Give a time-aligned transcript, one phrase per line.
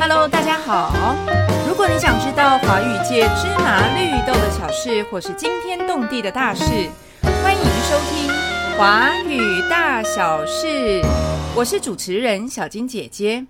[0.00, 1.14] Hello，大家好。
[1.68, 6.64] 如果你想知道华语界芝麻绿豆的小事，或是惊天动地的大事，
[7.42, 8.26] 欢迎收听
[8.78, 11.02] 《华语大小事》。
[11.54, 13.44] 我是主持人小金姐姐。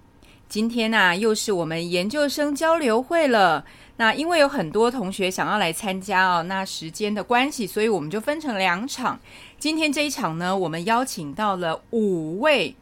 [0.48, 3.64] 今天呢、又是我们研究生交流会了。
[3.98, 9.21] 那因为有很多同学想要来参加哦，那时间的关系，所以我们就分成两场。
[9.57, 12.74] 今天这一场呢，我们邀请到了五位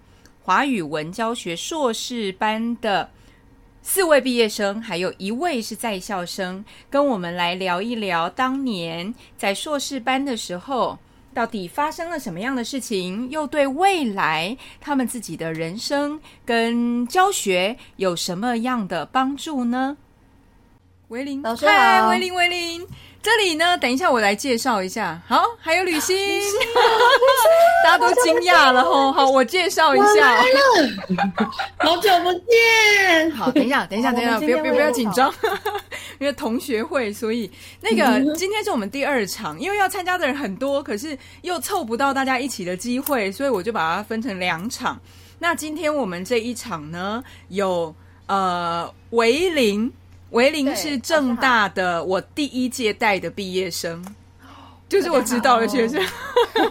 [0.44, 3.10] 华语文教学硕士班的
[3.90, 10.98] 四位毕业生，还有一位是在校生，跟我们来聊一聊当年在硕士班的时候，
[11.32, 19.96] 到底发生了什么样的事情，又对未来他们自己的人生跟教学有什么样的帮助呢？
[21.08, 22.86] 维林，老师嗨，好维林，维林。
[23.28, 25.20] 这里呢，等一下我来介绍一下。
[25.28, 26.16] 好，还有吕欣，
[27.84, 29.12] 大家都惊讶了吼。
[29.12, 30.42] 好，我介绍一下。
[31.76, 35.30] 好久不见，好，等一下，等一下，等一下，不要不要不要为紧张，
[36.18, 37.50] 因为同学会，所以
[37.82, 44.98] 那个今天是我们第二场，因为要参加的人很多，可是又凑不到大家一起的机会，所以我就把它分成两场。
[45.38, 47.94] 那今天我们这一场呢，有
[48.24, 49.92] 呃维林，
[50.30, 54.04] 维林是正大的我第一届带的毕业生，
[54.88, 56.02] 就是我指导的学生。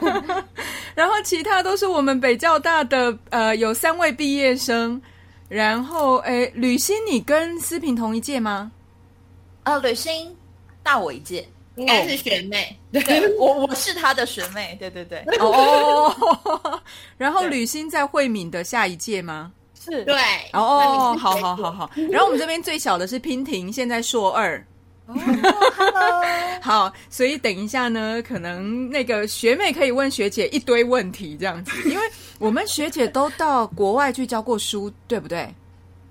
[0.95, 5.01] 然后其他都是我们北教大的，呃，有三位毕业生。
[5.49, 8.69] 然后，诶，吕欣，你跟思平同一届吗？
[9.63, 10.35] 呃，吕欣
[10.83, 16.13] 大我一届，应该是学妹，对我我是她的学妹，对对对，哦，
[17.17, 19.53] 然后吕欣在慧敏的下一届吗？
[19.89, 20.15] 是对，
[20.53, 21.89] 哦好好好好。
[22.11, 24.63] 然后我们这边最小的是娉婷，现在硕二。
[26.61, 32.03] 好，所以等一下呢，可能那个学妹可以问学姐一堆问题，这样子， 因为
[32.39, 35.47] 我们学姐都到国外去教过书，对不对？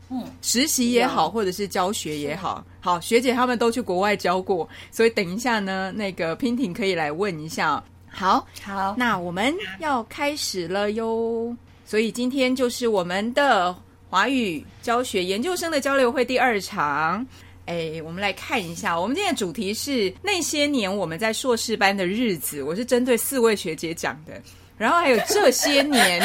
[0.09, 7.83] 嗯，实习也好，或者是教学也好，好，学姐他们都去国外教过，所以等一下呢，那个娉婷可以来问一下。
[8.09, 11.55] 好，好，那我们要开始了哟。
[11.87, 13.75] 所以今天就是我们的
[14.11, 17.25] 华语教学研究生的交流会第二场。
[17.67, 22.63] 哎，我们来看一下，我们今天的主题是那些年我们在硕士班的日子。
[22.63, 24.41] 我是针对四位学姐讲的，
[24.79, 26.23] 然后还有这些年，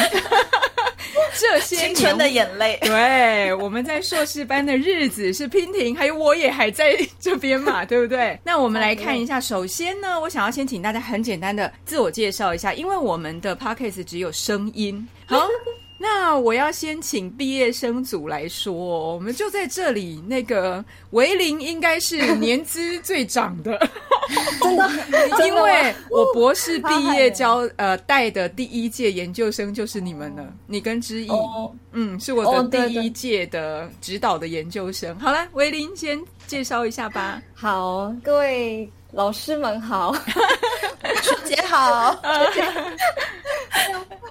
[1.37, 8.37] 这些年青春的眼泪，对，我们在硕士班的日子是娉婷，还有我也还在这边嘛， 对不对？
[8.43, 15.07] 那我们来看一下，首先呢，我想要先请大家很简单的自我介绍一下，因为我们的 podcast 只有声音。
[15.25, 15.47] 好，
[16.01, 20.19] 那我要先请毕业生组来说，我们就在这里。
[20.27, 23.77] 那个维林应该是年资最长的，
[24.61, 24.89] 真的，
[25.45, 31.29] 因为我博士毕业教呃带的第一届研究生就是你们了，你跟知意。
[31.29, 35.17] 哦，嗯，是我的第一届的指导的研究生。
[35.19, 37.39] 好了，维林先介绍一下吧。
[37.53, 40.13] 好，各位老师们好，
[41.21, 42.17] 学姐好，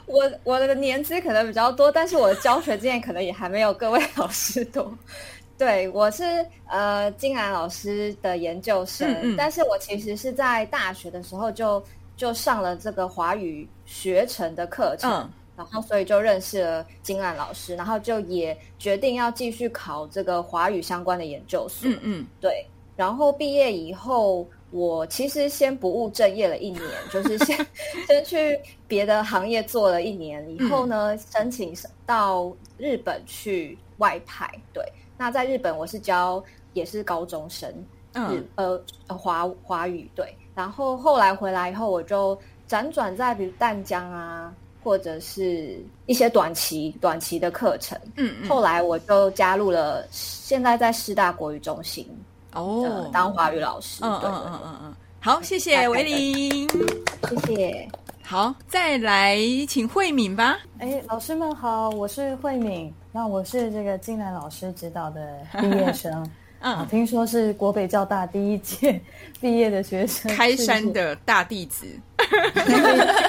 [0.06, 4.92] 我我的年资可能比较多，但是我的教学经验可能也还没有各位老师多。
[5.58, 6.24] 对，我是
[6.66, 9.36] 呃金兰老师的研究生，嗯嗯。
[9.36, 11.82] 但是我其实是在大学的时候就
[12.16, 15.30] 就上了这个华语学程的课程，嗯。
[15.58, 21.86] 然后所以就认识了金兰老师，然后就也决定要继续考这个华语相关的研究所。
[21.90, 22.66] 嗯嗯，对，
[22.96, 27.56] 然后毕业以后，我其实先不务正业了一年，就是先
[28.06, 31.74] 先去别的行业做了一年，以后呢，申请
[32.06, 34.48] 到日本去外派。
[34.72, 34.84] 对，
[35.18, 36.42] 那在日本我是教
[36.72, 37.68] 也是高中生，
[38.14, 42.38] 嗯呃华华语对，然后后来回来以后，我就
[42.68, 44.54] 辗转在比如淡江啊，
[44.84, 47.98] 或者是一些短期短期的课程。
[48.16, 52.08] 嗯嗯，后来我就加入了，现在在师大国语中心。
[52.52, 54.02] 呃哦，当华语老师。
[54.04, 56.68] 嗯嗯嗯嗯嗯，好，谢谢维林。
[57.28, 57.88] 谢谢。
[58.22, 59.36] 好，再来
[59.68, 60.58] 请慧敏吧。
[60.78, 66.12] 哎，老师们好，我是慧敏，那我是这个金兰老师指导的毕业生。
[66.60, 69.00] 啊，嗯，听说是国北教大第一届
[69.40, 71.86] 毕业的学生，开山的大弟子。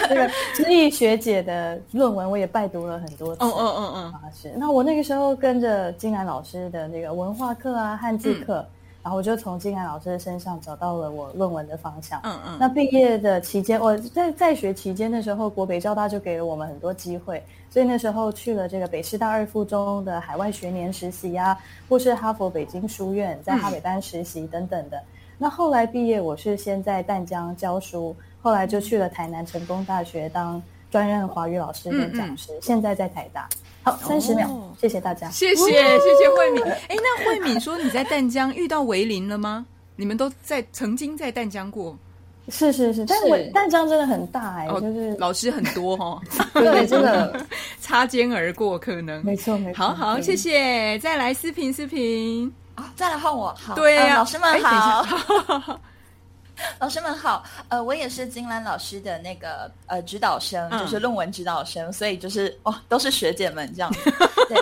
[0.10, 3.42] 这个知意学姐的论文，我也拜读了很多次。
[3.44, 4.52] 哦哦哦哦，啊，是。
[4.58, 8.70] 那我那个时候跟着金兰老师的那个文化课啊、汉字课，嗯
[9.04, 12.20] 然后我就从金兰老师的身上找到了我论文的方向。
[12.24, 21.58] 嗯嗯，那毕业的期间，我在在学期间的时候，国北交大就给了我们很多机会，所以那时候去了这个北师大二附中的海外学年实习啊，
[21.90, 25.02] 或是哈佛北京书院在哈北班实习等等的。
[25.38, 33.48] 那后来毕业，我是先在淡江教书，后来就去了台南成功大学当专任华语老师跟讲师，现在在台大。
[33.84, 35.28] 好，三十秒哦，谢谢大家。
[35.32, 36.64] 谢谢谢谢慧敏。
[36.64, 39.66] 哎，那慧敏说你在淡江遇到维林了吗？
[39.96, 41.98] 你们都在曾经在淡江过
[42.50, 46.22] 是是是，但是我淡江真的很大哎，哦，就是老师很多哦，
[46.54, 47.46] 对，真的
[47.80, 49.24] 擦肩而过可能。
[49.24, 49.78] 没错没错。
[49.88, 50.98] 好好，对谢谢。
[51.00, 55.80] 再来思平思平，啊再来换我，好，对呀、呃老师们好，
[56.80, 60.80] 老师们好，呃，我也是金兰老师的那个呃指导生，嗯。
[60.80, 64.12] 就是论文指导生，所以就是哦，都是学姐们这样子。
[64.50, 64.58] 对，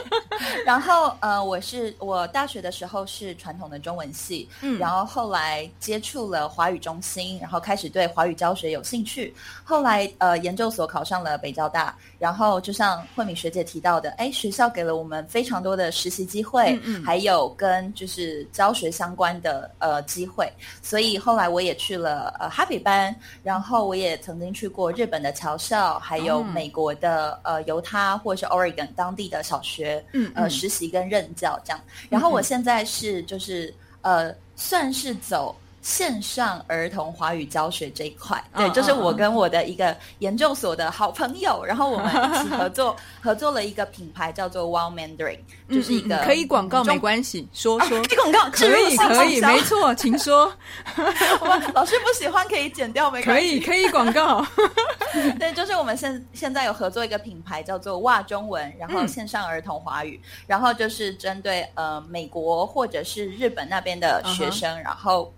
[0.65, 4.77] 然后呃，我是我大学的时候是传统的中文系，嗯。
[4.77, 9.33] 然后后来接触了华语中心，然后开始对华语教学有兴趣，
[9.63, 17.03] 后来呃研究所考上了北交大，然后就像慧敏学姐提到的，哎，学校给了我们非常多的实习机会，嗯嗯。
[17.03, 20.51] 还有跟就是教学相关的呃机会，
[20.81, 31.81] 所以后来我也去了呃哈比班，然后我也曾经去过日本的桥校，还有嗯美国的呃犹他或是 Oregon 当地的小学，嗯嗯呃实习跟任教这样。
[32.09, 35.55] 然后我现在是就是呃算是走。
[35.81, 45.39] 线上儿童华语教学这一块，对，嗯就是我跟我的一个研究所的好朋友，然后我们一起合作， 合作了一个品牌叫做 Wow Mandarin，
[45.69, 48.01] 就是一个可以广告没关系，说说。
[48.03, 50.51] 可以广告，可以可以，没错，请说。
[51.73, 53.57] 老师不喜欢可以剪掉，没可关系。
[53.57, 54.45] 以可以广告。
[55.39, 65.33] 对，就是我们现现在有合作一个品牌叫做哇中文，然后嗯线上儿童华语，然后就是针对呃美国或者是日本那边的学生，然后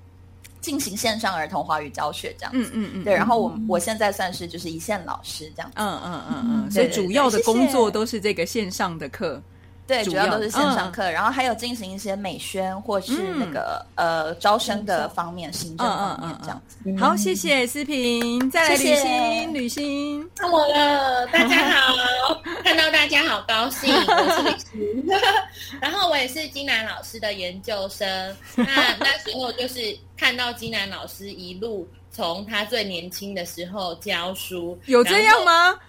[0.62, 2.72] 进行线上儿童华语教学这样子。
[2.72, 5.74] 嗯嗯嗯，对，然后我我现在算是就是一线老师这样子。
[5.78, 9.42] 嗯嗯嗯嗯，所以主要的工作都是这个线上的课。
[9.88, 10.92] 要主要都是线上嗯。
[10.92, 16.78] 课，然后还有进行一些美宣或是那个、呃招生的方面、行政方面这样子。
[16.98, 18.96] 好，谢谢思平，再来吕谢。
[18.96, 20.30] 谢欣，吕欣。
[20.36, 24.78] 看我了，大家好，看到大家好高兴，我是
[25.82, 28.08] 然后我也是金南老师的研究生，
[28.56, 28.66] 那
[29.00, 35.80] 那时候就是看到金南老师一路从他最年轻的时候教书，有这样吗？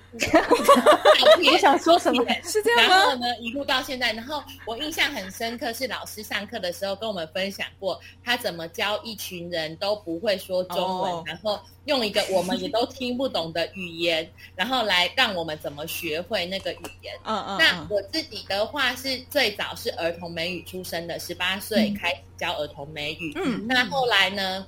[1.50, 2.22] 我想说什么？
[2.44, 2.96] 是这样吗？
[2.96, 17.14] 然后呢，一路到现在，然后我印象很深刻，是老师上课的时候跟我们分享过，他怎么教一群人都不会说中文，哦然后用一个我们也都听不懂的语言，然后来让我们怎么学会那个语言。
[17.24, 23.32] 嗯嗯那嗯我自己的话是最早是儿童美语出身的，十八岁开始教儿童美语。
[23.36, 24.66] 嗯那后来呢，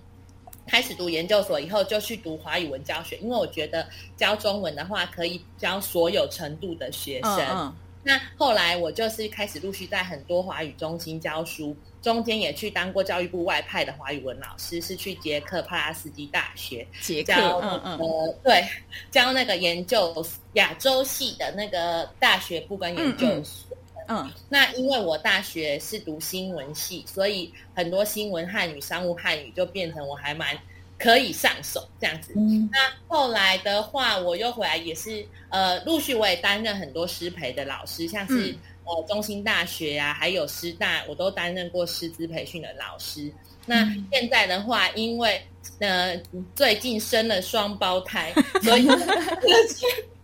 [0.66, 7.38] 开始读研究所以后，就去读华语文教学，因为我觉得教中文的话，可以教所有程度的学生。
[7.38, 7.76] 嗯嗯
[8.06, 18.62] 那后来我就是开始陆续在很多华语中心教书，中间也去当过教育部外派的华语文老师，是去捷克帕拉斯基大学捷克，教嗯嗯个、嗯对
[19.10, 20.14] 教那个研究
[20.52, 23.73] 亚洲系的那个大学部跟研究所。
[24.08, 24.30] 嗯。
[24.48, 30.56] 那因为我大学是读新闻系，所以很多新闻汉语、商务汉语就变成我还蛮
[30.98, 32.32] 可以上手这样子。
[32.36, 32.68] 嗯。
[32.72, 32.78] 那
[33.08, 38.58] 后来的话，我又回来也是呃，陆续我也担任很多师培的老师，像是、嗯。
[38.86, 43.32] 呃中兴大学啊，还有师大，我都担任过师资培训的老师。
[43.64, 45.42] 那现在的话，因为
[45.78, 46.14] 呃
[46.54, 48.30] 最近生了双胞胎，
[48.62, 48.86] 所以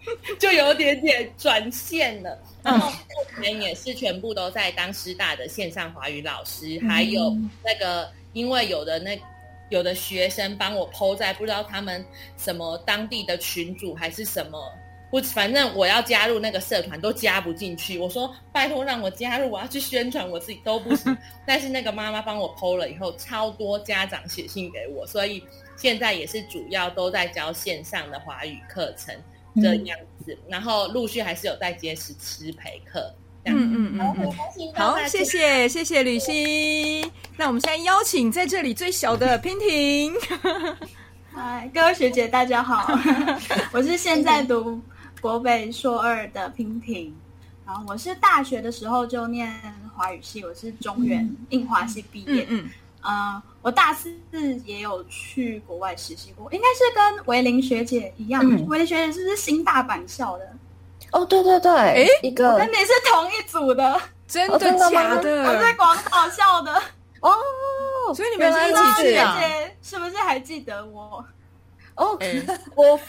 [0.38, 2.38] 就有点点转线了。
[2.62, 9.19] 然后目前也是全部都在当师大的线上华语老师，还有那个因为有的那
[9.71, 12.04] 有的学生帮我 PO 在不知道他们
[12.37, 14.73] 什么当地的群主还是什么。
[15.11, 21.16] 我反正我要加入那个社团都加不进去，我说拜托让我加入，我要去宣传我自己都不行。
[21.45, 25.42] 但是那个妈妈帮我 PO 了以后，超多家长写信给我，所以
[25.76, 29.12] 现在也是主要都在教线上的华语课程
[29.57, 33.12] 这样子，然后陆续还是有在接师师培课。
[33.42, 34.16] 这样子嗯嗯嗯
[34.59, 34.73] 嗯。
[34.75, 35.25] 好，谢。
[35.25, 37.11] 谢谢谢吕欣。
[37.38, 40.14] 那我们现在邀请在这里最小的 娉婷。
[41.33, 42.87] 嗨，各位学姐，大家好，
[43.73, 44.78] 我是现在读
[45.23, 47.14] 国北硕二的婷婷，
[47.64, 49.50] 然后我是大学的时候就念
[49.97, 52.71] 华语系，我是中原印华系毕业嗯，嗯
[53.02, 54.12] 呃，我大四
[54.64, 60.47] 也有去国外实习过，应该是跟维林学姐一样，嗯维林学姐是不是新大阪校的？
[61.12, 65.73] 哦，对对对，哎一个跟你是同一组的，真的哦真的我在？
[65.75, 66.83] 广岛校的。
[67.21, 67.35] 哦，
[68.14, 69.37] 所以你们是一原来是起去啊？
[69.38, 71.25] 学姐是不是还记得我？
[71.97, 72.19] 哦，
[72.75, 73.00] 我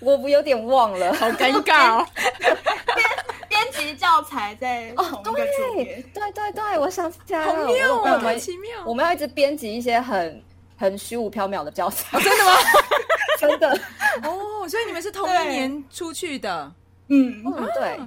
[0.00, 2.06] 我我有点忘了，好尴尬哦。
[3.50, 5.84] 编辑教材在哦同一个组别。
[6.14, 8.70] 对对对，我想起来好了，妙哦，好我我们奇妙。
[8.86, 10.42] 我们要一直编辑一些很
[10.78, 12.52] 很虚无缥缈的教材， 真的吗？
[13.40, 13.68] 真的，
[14.22, 16.70] 哦，所以你们是同一年出去的，
[17.08, 17.98] 嗯，嗯，对，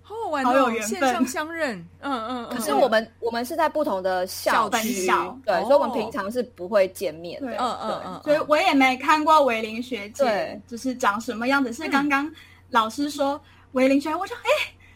[0.00, 2.56] 好好玩哦，好有缘分线上相认，嗯嗯嗯。
[2.56, 5.06] 可是我们我们是在不同的校校区
[5.44, 7.48] 对，哦所以我们平常是不会见面的。
[7.48, 11.72] 对嗯嗯嗯，所以我也没看过维林学姐对，就是长什么样子。
[11.72, 12.32] 是刚刚
[12.70, 13.40] 老师说
[13.72, 14.48] 维林学姐，我说哎，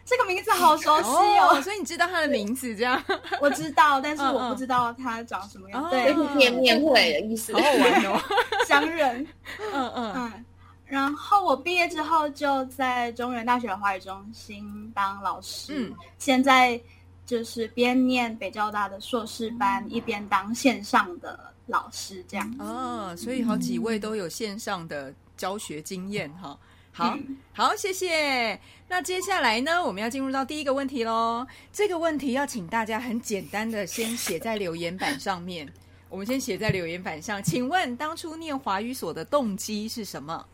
[0.03, 3.01] 这个名字好熟悉哦，哦，所以你知道他的名字，这样
[3.39, 5.83] 我知道，但是我不知道他长什么样。
[5.83, 7.59] 哦对，就是见面会的意思好。
[7.59, 8.21] 好玩哦。
[8.67, 9.25] 相认。
[9.73, 10.45] 嗯嗯嗯，
[10.85, 16.79] 然后我毕业之后就在中原大学华语中心当老师，嗯现在
[17.25, 22.55] 就是边念北交大的硕士班，一边当线上的老师，这样。
[22.59, 26.57] 哦，所以好几位都有线上的教学经验哈。
[26.93, 28.59] 好嗯 好，谢谢。
[28.87, 31.45] 那接下来呢，我们要进入到第一个问题喽。
[31.71, 35.71] 这个问题要请大家很简单的先写在留言板上面。
[36.09, 37.41] 我们先写在留言板上。
[37.41, 40.45] 请问当初念华语所的动机是什么？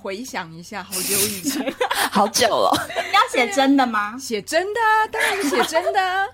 [0.00, 1.72] 回想一下，好久以前，
[2.10, 2.88] 好久了。
[3.12, 4.16] 要写真的吗？
[4.18, 6.26] 写真的啊，当然写真的啊。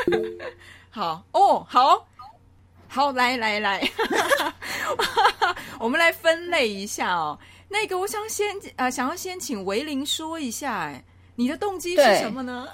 [0.90, 2.06] 好哦，好，
[2.94, 3.82] 好，来来来，
[5.80, 7.36] 我们来分类一下哦。
[7.68, 8.46] 那个，我想先
[8.76, 12.68] 呃，想要先请维林说一下，哎，你的动机是什么呢？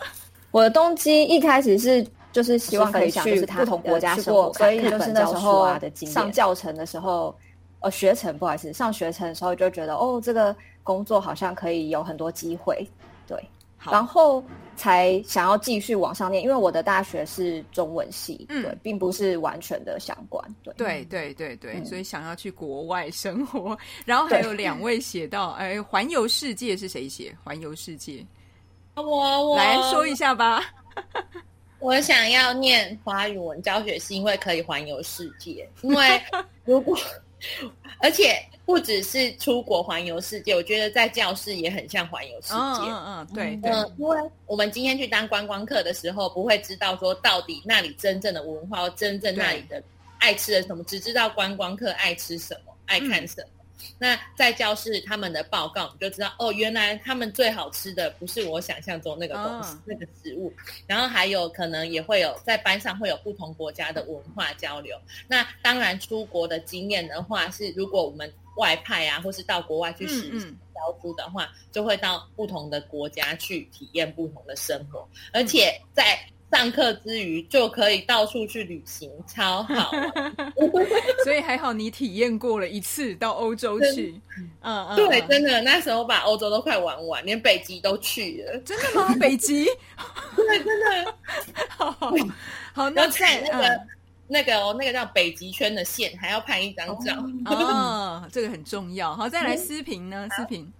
[0.50, 7.34] 我的动机一开始是就是希望可以去不同国家过所以就是那时候啊的上教程的时候，
[7.80, 12.86] 呃，学程不好意思，上学程的时候就觉得哦，这个工作好像可以有很多机会，
[13.26, 13.42] 对，
[13.90, 14.44] 然后
[14.80, 27.36] 才想要继续往上念，因为我的大学是中文系，嗯对，并不是完全的相关，对，对对对对，嗯所以想要去国外生活，然后还有两位写到，哎，环游世界是谁写？
[27.44, 28.24] 环游世界，
[28.94, 30.64] 我我来说一下吧。
[31.78, 35.68] 我想要念华语文教学，是因为可以环游世界。
[35.82, 36.22] 因为
[36.64, 36.98] 如果，
[38.00, 38.34] 而且
[38.70, 42.82] 不只是出国环游世界，我觉得在教室也很像环游世嗯界。
[42.88, 49.82] 嗯嗯，对对，嗯，因为我们今天去当观光客的时候，不会知道说到底那里真正的文化，真正那里的
[50.20, 53.48] 爱吃的什么，只知道观光客爱吃什么，爱看什么。
[53.98, 60.52] 那在教室他们的报告，你就知道哦，原来他们最好吃的不是我想象中那个东西、嗯那个食物。
[60.86, 64.96] 然后还有可能也会有在班上会有不同国家的文化交流。
[65.26, 76.18] 那当然出国的经验的话，是如果我们外派啊，或是到国外去实习教书的话，就会到不同的国家去体验不同的生活，而且在
[76.52, 79.90] 上课之余就可以到处去旅行，超好。
[81.24, 84.20] 所以还好你体验过了一次到欧洲去，
[84.62, 88.58] 嗯嗯，对，嗯真的，那时候把欧洲都快玩完，连北极都去了。
[88.60, 89.14] 真的吗？
[89.20, 89.64] 北极，
[90.34, 91.14] 对，真的。
[91.68, 92.12] 好 好
[92.72, 93.80] 好，那在那个、
[94.30, 97.12] 那个哦，那个叫北极圈的线，还要拍一张照。
[97.18, 99.14] 嗯哦， 这个很重要。
[99.16, 100.28] 好，再来思平呢？
[100.36, 100.72] 思平，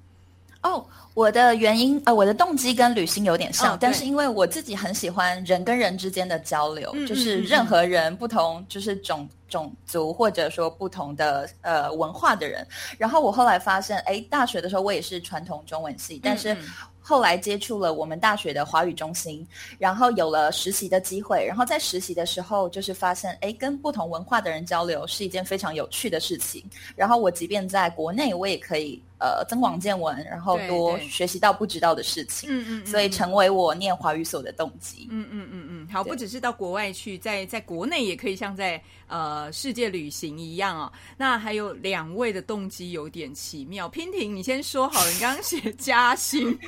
[0.63, 12.67] 哦，我的原因呃，我的动机跟旅行有点像，但是因为我自己很喜欢人跟人之间的交流，嗯就是任何人不同，就是种种族或者说不同的呃文化的人。
[12.97, 16.59] 然后我后来发现，哎，大学的时候我也是传统中文系，但是嗯
[17.03, 19.45] 后来接触了我们大学的华语中心，
[19.79, 26.63] 然后有了实习的机会，然后在实习的时候就是发现，哎，跟不同文化的人交流是一件非常有趣的事情。
[26.95, 32.49] 然后我即便在国内，我也可以呃增广见闻，然后多学习到不知道的事情。
[32.53, 35.09] 嗯嗯，所以嗯成为我念华语所的动机。
[35.11, 40.93] 嗯嗯嗯嗯，好，不只是到国外去，在在国内也可以像在呃世界旅行一样哦。
[41.17, 46.59] 那还有两位的动机有点奇妙，娉婷，你先说好了，你刚刚写加薪，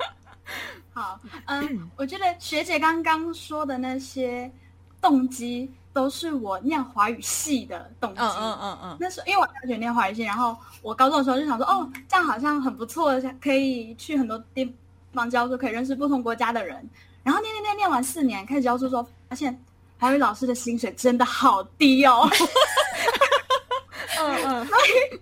[0.94, 4.50] 好，嗯，我觉得学姐刚刚说的那些
[5.00, 8.20] 动机，都是我念华语系的动机。
[8.20, 14.70] 嗯嗯嗯嗯，那时候因为我大学念华语系，然后我高中的时候就想说，哦，这样好像很不错，可以去很多地
[15.12, 16.88] 方教书，可以认识不同国家的人。
[17.22, 19.58] 然后念念念念完四年，开始教书之后，发现
[20.02, 22.28] 华语老师的薪水真的好低哦。
[24.18, 25.20] 嗯 嗯， 所以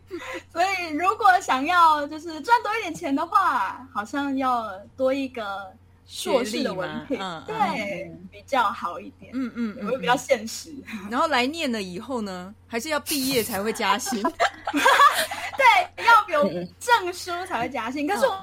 [0.51, 5.71] 所以如果想要就是赚多一点钱的话，好像要多一个
[6.07, 10.75] 硕士的文凭，对，比较好一点，嗯嗯嗯也会比较现实。
[11.11, 14.23] 然后来念了以后呢，还是要毕业才会加薪。
[14.23, 16.49] 对，要有
[16.81, 18.09] 证书才会加薪。
[18.09, 18.43] 可是我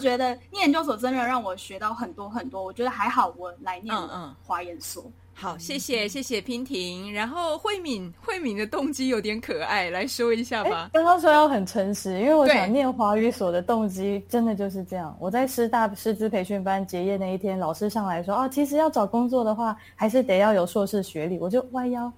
[0.00, 5.08] 觉得念研究所真的让我学到很多很多，我觉得还好，我来念嗯嗯华研所。
[5.38, 7.12] 好，谢谢谢谢娉婷。
[7.12, 10.88] 然后慧敏，慧敏的动机有点可爱，来说一下吧。
[10.94, 15.14] 刚刚说要很诚实，因为我想念华语所的动机真的就是这样。
[15.20, 21.38] 我在师大师资培训班结业那一天，老师上来说啊，其实要找工作的话，还是得要有硕士学历。
[21.38, 22.10] 我就弯腰，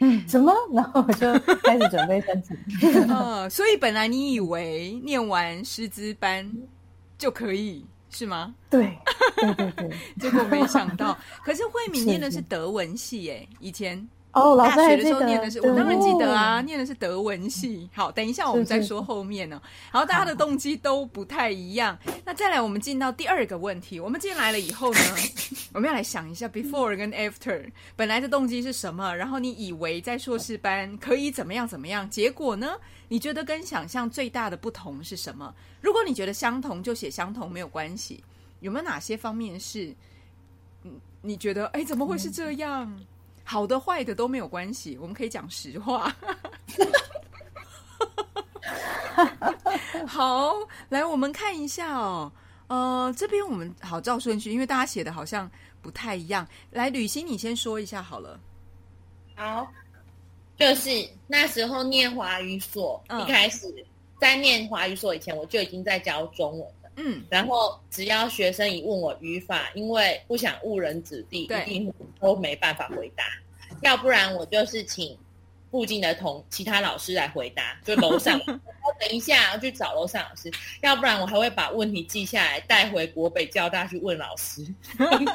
[0.00, 0.52] 嗯， 什么？
[0.70, 1.32] 然后我就
[1.64, 3.08] 开始准备申请。
[3.10, 6.46] 哦，所以本来你以为念完师资班
[7.16, 7.82] 就可以
[8.16, 8.54] 是吗？
[8.70, 8.96] 对
[9.36, 12.40] 对对对， 结果没想到，可是慧敏念的是。
[12.48, 16.62] 德文系，耶，以前哦，老师大学的时候还记得，念的是，我当然记得啊，哦。
[16.62, 17.88] 念的是德文系。
[17.94, 19.58] 好，等一下我们再说后面呢。
[19.90, 21.98] 然后大家的动机都不太一样。
[22.22, 23.98] 那再来，我们进到第二个问题。
[23.98, 25.00] 我们进来了以后呢，
[25.72, 27.64] 我们要来想一下 before 跟 after，
[27.96, 29.16] 本来的动机是什么？
[29.16, 32.74] 然后你以为在硕士班可以怎么样怎么样，结果呢？
[33.08, 35.54] 你觉得跟想象最大的不同是什么？
[35.80, 38.22] 如果你觉得相同，就写相同没有关系。
[38.60, 39.94] 有没有哪些方面是，
[40.82, 43.00] 嗯，你觉得哎怎么会是这样？
[43.48, 46.12] 好的坏的都没有关系，我们可以讲实话。
[50.06, 50.52] 好，
[50.88, 52.30] 来我们看一下哦。
[52.66, 55.48] 呃，这边我们好照顺序，因为大家写的好像
[55.80, 56.46] 不太一样。
[56.72, 58.38] 来，吕欣，你先说一下好了。
[59.36, 59.64] 好，
[60.58, 60.90] 就是
[61.28, 63.72] 那时候念华语所，嗯一开始
[64.20, 66.74] 在念华语所以前，我就已经在教中文了。
[66.96, 73.24] 嗯，然后只要学生一问我语法，因为不想误人子弟，一定都没办法回答。
[73.82, 75.16] 要不然我就是请
[75.70, 78.40] 附近的同其他老师来回答，就楼上。
[78.86, 80.50] 我等一下要去找楼上老师，
[80.80, 84.64] 要不然我还会把问题记下来带回国北交大去问老师。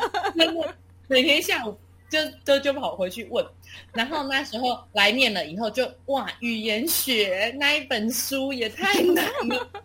[1.07, 1.77] 每天下午
[2.09, 3.45] 就就就跑回去问。
[3.93, 9.81] 然后那时候来念了以后就，哇，语言学那一本书也太难了吧！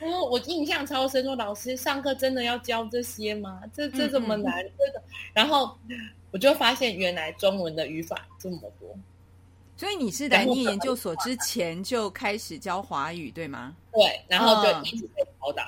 [0.00, 3.62] 我印象超深，说老师上课真的要教这些吗？
[3.72, 4.62] 这这怎么难？
[4.78, 5.76] 这个，然后
[6.30, 8.94] 我就发现原来中文的语法这么多。
[9.76, 13.74] 所以你是来念研究所之前就开始教华语，对吗？
[13.92, 15.62] 对，然后就嗯一直被考倒。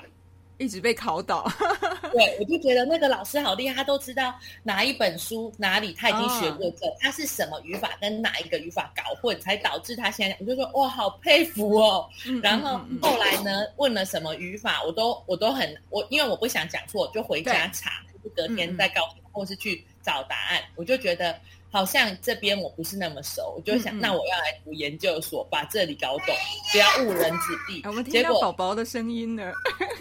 [0.58, 1.50] 一直被考倒。
[2.12, 12.08] 对，我就觉得那个老师好厉害，他都知道哪一本书哪里他已经学过这，他是什么语法跟哪一个语法搞混，才导致他现在，我就说哇，好佩服哦。
[12.26, 20.60] 嗯然后后来呢，问了什么语法，我都我都很我，因为我不想讲错，就回家查，就是隔天再告诉他，或是去找答案。
[20.76, 21.38] 我就觉得
[21.70, 26.34] 好像这边我不是那么熟，我就想，嗯嗯那我要来读研究所，把这里搞懂，
[26.72, 27.82] 不要误人子弟。
[27.84, 29.52] 我们听到宝宝的声音了，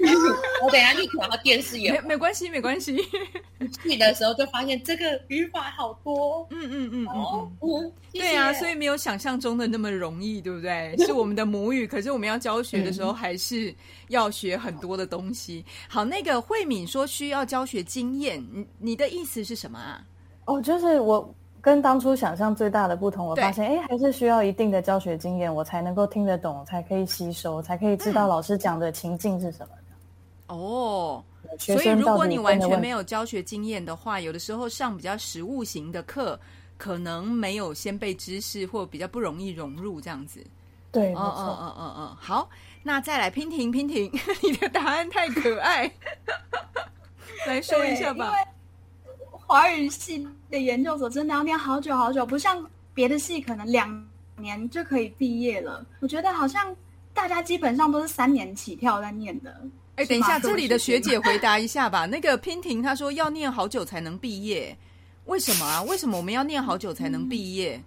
[0.63, 2.97] 我等一下去调到电视也没没关系，没关系。
[3.84, 6.47] 去的时候就发现这个语法好多。
[6.51, 10.95] 嗯嗯嗯嗯哦嗯。，嗯，谢对啊，所以没有想象中的那么容易，对不对？
[11.06, 13.73] 是我们的母语，可是我们要教学的时候，还是
[14.08, 15.65] 要学很多的东西。
[15.89, 20.01] 好，那个慧敏说需要教学经验，你你的意思是什么啊？
[20.45, 30.56] 哦，就是我跟当初想象最大的不同，我对发现哎，还是需要一定的教学经验，我才能够听得懂，才可以吸收，才可以知嗯道老师讲的情境是什么的。
[30.56, 31.24] 哦，
[31.60, 36.39] 所以如果你完全没有教学经验的话，有的时候上比较实务型的课，
[36.78, 40.39] 可能没有先辈知识，或比较不容易融入这样子。
[40.89, 41.43] 对，没哦哦错。
[41.43, 42.50] 哦哦哦，好，
[42.82, 44.10] 那再来娉婷，娉婷，
[44.41, 45.91] 你的答案太可爱，
[47.46, 48.34] 来说一下吧。
[49.47, 54.05] 华语系的研究所真的要念好久好久，不像别的系可能两
[54.38, 55.83] 年就可以毕业了。
[56.01, 56.75] 我觉得好像
[57.13, 59.62] 大家基本上都是三年起跳在念的。
[59.95, 62.05] 哎，是等一下，这里的学姐回答一下吧。
[62.05, 64.77] 那个娉婷她说要念好久才能毕业，
[65.25, 65.81] 为什么啊？
[65.83, 67.81] 为什么我们要念好久才能毕业？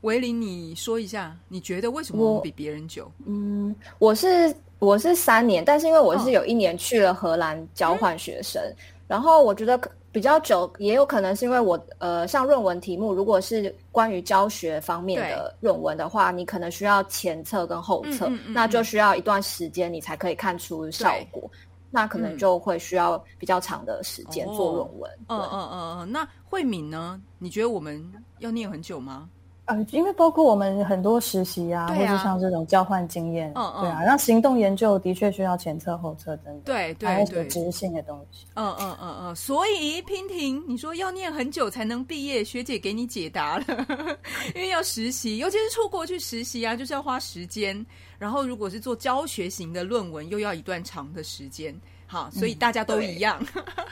[0.00, 3.08] 维林，你说一下，你觉得为什么我们比别人久？
[3.24, 8.60] 嗯，我是我是三年，但是因为我嗯是有一年去了荷兰交换学生，
[9.06, 21.50] 然后我觉得可比较久，也有可能是因为我呃，像论文题目，如果是关于教学方面的论文的话，你可能需要前测跟后测，嗯嗯嗯那就需要一段时间你才可以看出效果，
[21.90, 25.10] 那可能就会需要比较长的时间做论文。
[25.28, 26.12] 嗯嗯嗯。
[26.12, 27.20] 那慧敏呢？
[27.38, 28.04] 你觉得我们
[28.38, 29.28] 要念很久吗？
[29.66, 38.44] 呃，因为包括我们很多实习啊，啊或者像这种交换经验，嗯嗯对啊，那行动研究的确需要前测后测，真的，对对还有对实质性的东西。
[38.54, 43.64] 嗯嗯嗯嗯，所以娉婷，你说要念很久才能毕业，学姐给你解答了，
[44.54, 47.86] 因为要实习，尤其是出国去实习啊，就是要花时间。
[48.18, 51.74] 然后如果是做教学型的论文，又要一段长的时间。
[52.12, 53.42] 好，所以大家都一样。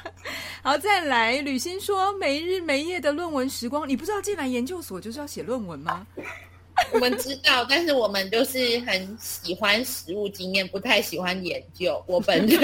[0.63, 6.07] 好，再来，吕欣说没日没夜的论文时光，你不知道进来研究所就是要写论文吗？
[6.93, 12.05] 我们知道，但是我们就是很喜欢实务经验，不太喜欢研究。
[12.07, 12.61] 我本人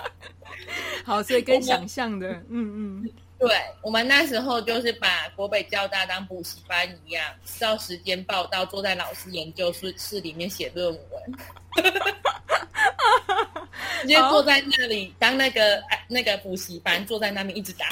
[1.02, 3.48] 好，所以跟想象的，嗯嗯，对
[3.82, 7.24] 我们那时候就是把国北交大当补习班一样，
[7.58, 11.84] 照时间报到，坐在老师研究室室里面写论文，
[14.02, 17.86] 直接坐在那里当那个哎那个补习班，坐在那边一直打。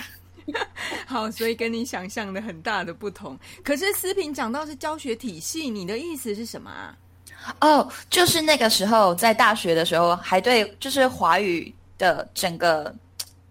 [1.06, 3.38] 好，所以跟你想象的很大的不同。
[3.64, 6.96] 可是思平讲到是教学体系，你的意思是什么啊？
[7.60, 12.92] 哦，就是那个时候在大学的时候，还对就是华语的整个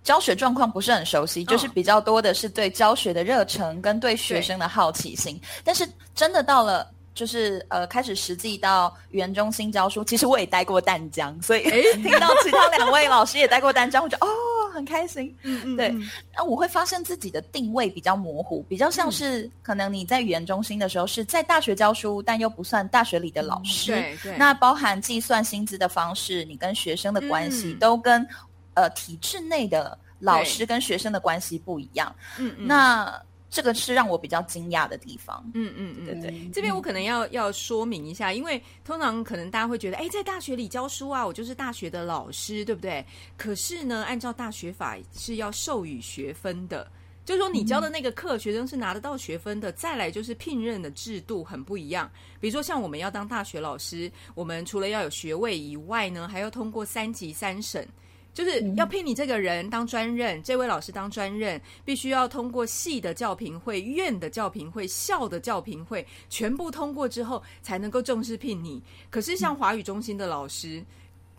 [0.06, 5.42] 教学状况不是很熟悉，就是比较多的是对教学的热忱跟对学生的好奇心。
[5.64, 11.64] 但是真的到了就是呃开始实际到语言中心教书，其实我也待过淡江，所以
[12.04, 14.30] 听到其他两位老师也待过淡江，我觉得哦
[14.74, 15.36] 很开心。
[15.42, 15.96] 嗯嗯，对。
[16.36, 23.92] 那我会发现自己的定位比较模糊，比较像是可能你在语言中心的时候是在大学教书，但又不算大学里的老师。
[23.94, 24.38] 对对。
[24.38, 28.28] 那包含计算薪资的方式，你跟学生的关系都跟
[28.76, 32.16] 呃体制内的老师跟学生的关系不一样。
[32.38, 32.68] 嗯嗯。
[32.68, 35.42] 那这个是让我比较惊讶的地方。
[35.54, 36.50] 嗯嗯嗯，对对。
[36.50, 43.06] 这边我可能要要说明一下，因为通常可能大家会觉得，哎，在大学里教书啊，我就是大学的老师，对不对？
[43.38, 46.86] 可是呢，按照大学法是要授予学分的，
[47.24, 49.72] 就是说你教的那个课，学生是拿得到学分的。
[49.72, 52.12] 再来就是聘任的制度很不一样，
[52.42, 57.88] 比如说像我们要当大学老师，我们除了要有学位以外呢，还要通过三级三审。
[58.36, 68.84] 就是要聘你这个人当专任，这位老师当专任，必须要通过系的教评会、院的教评会、校的教评会，全部通过之后才能够正式聘你。
[69.10, 70.84] 可是像华语中心的老师，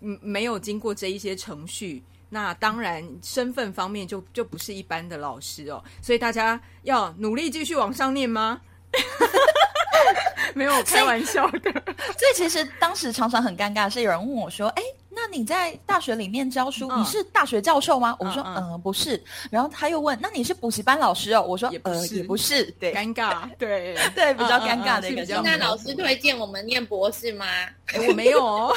[0.01, 5.85] 嗯，没有经过这一些程序，那当然身份方面就就不是一般的老师哦。
[6.01, 8.59] 所以大家要努力继续往上念吗？
[10.55, 11.71] 没有开玩笑的。
[11.71, 14.83] 所以其实当时常常很尴尬，是有人问我说：“哎。”
[15.19, 18.15] 那你在大学里面教书，你是大学教授吗？
[18.21, 19.21] 我说，嗯，不是。
[19.51, 21.41] 然后他又问，那你是补习班老师哦？
[21.41, 22.65] 我说，呃，也不是。
[22.79, 25.41] 对，尴尬， 对对，比较尴尬的一个。
[25.41, 27.47] 那老师推荐我们念博士吗？
[28.07, 28.41] 我没有。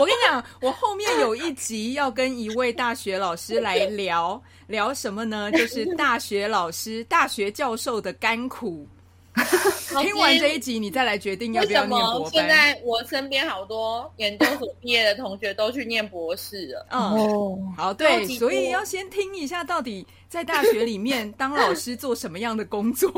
[0.00, 5.52] 我跟你讲，我后面有一集要跟一位大学老师来聊聊什么呢？
[5.52, 8.88] 就是大学老师、大学教授的甘苦。
[10.02, 16.86] 听完这一集，你再来决定要不要念博现在我身边好多研究所毕业的同学都去念博士了。
[16.90, 23.10] 哦，好，对，所以要先听一下，到底在大学里面当老师做什么样的工作？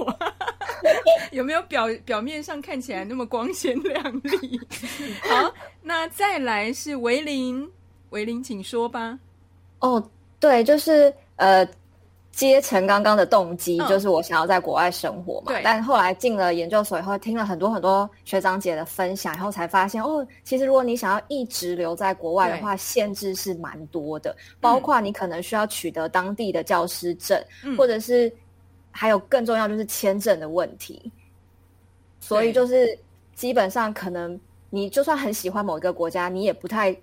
[1.32, 4.60] 有没有表表面上看起来那么光鲜亮丽？
[5.28, 5.52] 好，
[5.82, 7.68] 那再来是维林，
[8.10, 9.18] 维林，请说吧。
[9.80, 11.68] 哦，对，就是呃。
[12.32, 27.38] 接成刚刚的动机就是我想要在国外生活嘛，但后来进了研究所以后，听了很多很多学长姐的分享，然后才发现哦，其实如果你想要一直留在国外的话，限制是蛮多的，包括你可能需要取得当地的教师证，
[27.76, 28.32] 或者是
[28.90, 31.10] 还有更重要就是签证的问题。
[32.20, 32.96] 所以就是
[33.34, 34.40] 基本上可能
[34.70, 36.96] 你就算很喜欢某一个国家，你也不太。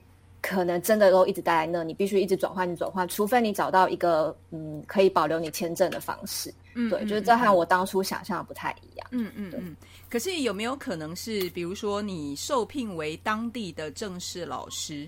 [0.48, 6.54] 可能真的都一直待在那，你必须一直转换，你转换，除非你找到一个嗯可以保留你签证的方式。
[6.74, 9.06] 嗯，对，就是这和我当初想象的不太一样。
[9.12, 9.76] 嗯嗯嗯。
[10.10, 15.06] 可是有没有可能是，比如说你受聘为当地的正式老师？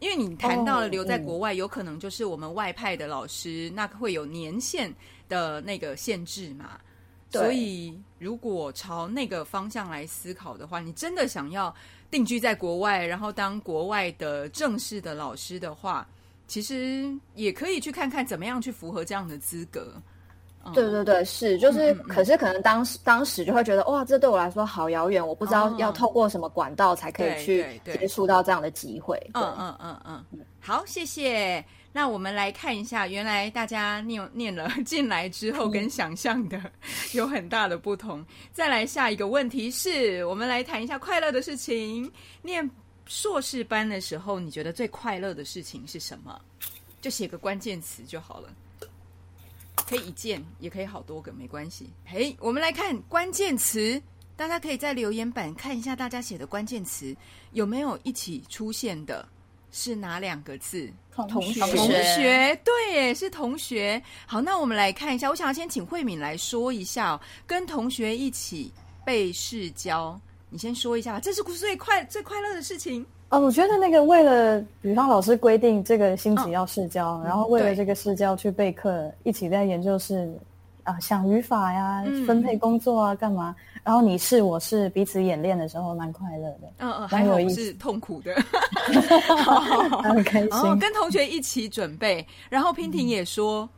[0.00, 4.92] 因为你谈到了留在国外，有可能就是我们外派的老师，那会有年限
[5.28, 6.80] 的那个限制嘛？
[7.30, 11.74] 所以如果朝那个方向来思考的话，你真的想要。
[12.10, 16.08] 定居在国外，然后当国外的正式的老师的话，
[16.46, 19.92] 其实也可以去看看怎么样去符合这样的资格。
[20.72, 29.18] 对对对，是就是，可是可能当时当时就会觉得，哇，这对我来说好遥远，我不知道要透过什么管道才可以去接触到这样的机会。
[29.34, 31.62] 嗯嗯嗯嗯，好，谢谢。
[31.98, 36.70] 那我们来看一下，原来大家念念了进来之后，跟想象的
[37.12, 38.24] 有很大的不同。
[38.52, 42.08] 再来下一个问题是，我们来谈一下快乐的事情。
[42.40, 42.70] 念
[43.06, 46.40] 硕士班的时候，你觉得最快乐的事情是什么？
[47.00, 48.48] 就写个关键词就好了，
[49.84, 51.90] 可以一件，也可以好多个，没关系。
[52.04, 54.00] 嘿，我们来看关键词，
[54.36, 57.12] 大家可以在留言板看一下大家写的关键词
[57.54, 59.28] 有没有一起出现的。
[59.70, 60.90] 是哪两个字？
[61.26, 64.00] 同学，同学，对，是同学。
[64.26, 65.28] 好，那我们来看一下。
[65.28, 68.72] 我想要先请慧敏来说一下，跟同学一起
[69.04, 70.18] 背试教，
[70.50, 71.20] 你先说一下吧。
[71.20, 73.40] 这是最快最快乐的事情哦。
[73.40, 80.32] 我觉得那个为了，比方老师规定这个星期要试教，然后为了这个试教去备课，一起在研究室
[80.88, 83.54] 啊想语法呀，分配工作啊，干嘛？
[83.84, 88.34] 然后你是我是彼此演练的时候蛮快乐的，嗯嗯，还有是痛苦的，
[90.02, 90.78] 很开心。
[90.78, 93.68] 跟同学一起准备，然后娉婷也说，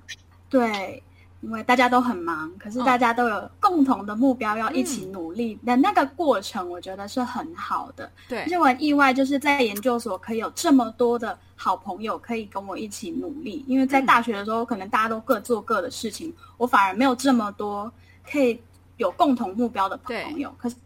[0.49, 1.03] 对，
[1.41, 8.11] 因为大家都很忙，可是大家都有共同的目标，要一起努力的那个过程，我觉得是很好的。
[8.29, 17.93] 对，而且我很意外，就是在研究所可以有这么多的好朋友可以跟我一起努力，因为在大学的时候，可能大家都各做各的事情，我反而没有这么多
[18.31, 18.61] 可以。
[18.97, 20.77] 有共同目标的朋友，可是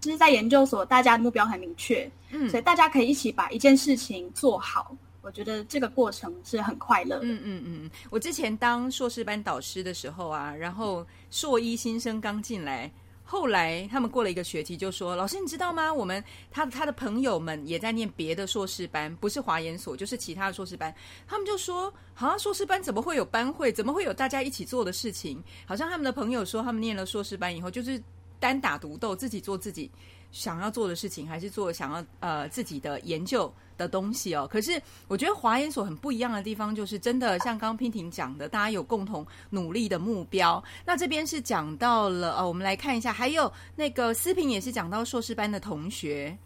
[0.00, 4.96] 就是在研究所，大家的目标很明确，嗯所以大家可以一起把一件事情做好。
[5.20, 7.18] 我觉得这个过程是很快乐。
[7.22, 12.90] 嗯嗯嗯，嗯，我之前当硕士班导师的时候啊，然后硕一新生刚进来，
[13.24, 15.92] 后来他们过了一个学期就说：“老师，你知道吗？
[15.92, 20.94] 我们他他的朋友们也在念别的硕士班，不是华研所，就是其他的硕士班。
[21.26, 23.70] 他们就说：好、像硕士班怎么会有班会？
[23.70, 25.42] 怎么会有大家一起做的事情？
[25.66, 28.02] 好像他们的朋友说，他们念了硕士班以后，就是
[28.40, 29.90] 单打独斗，自己做自己
[30.30, 34.46] 想要做的事情，还是做想要呃自己的研究的东西哦。
[34.50, 40.62] 可是我觉得华研所很不一样的地方，就是真的像刚刚婷婷讲的，大家有共同努力的目标。
[40.84, 46.36] 那这边是讲到了呃，我们来看一下，还有那个思平也是讲到硕士班的同学，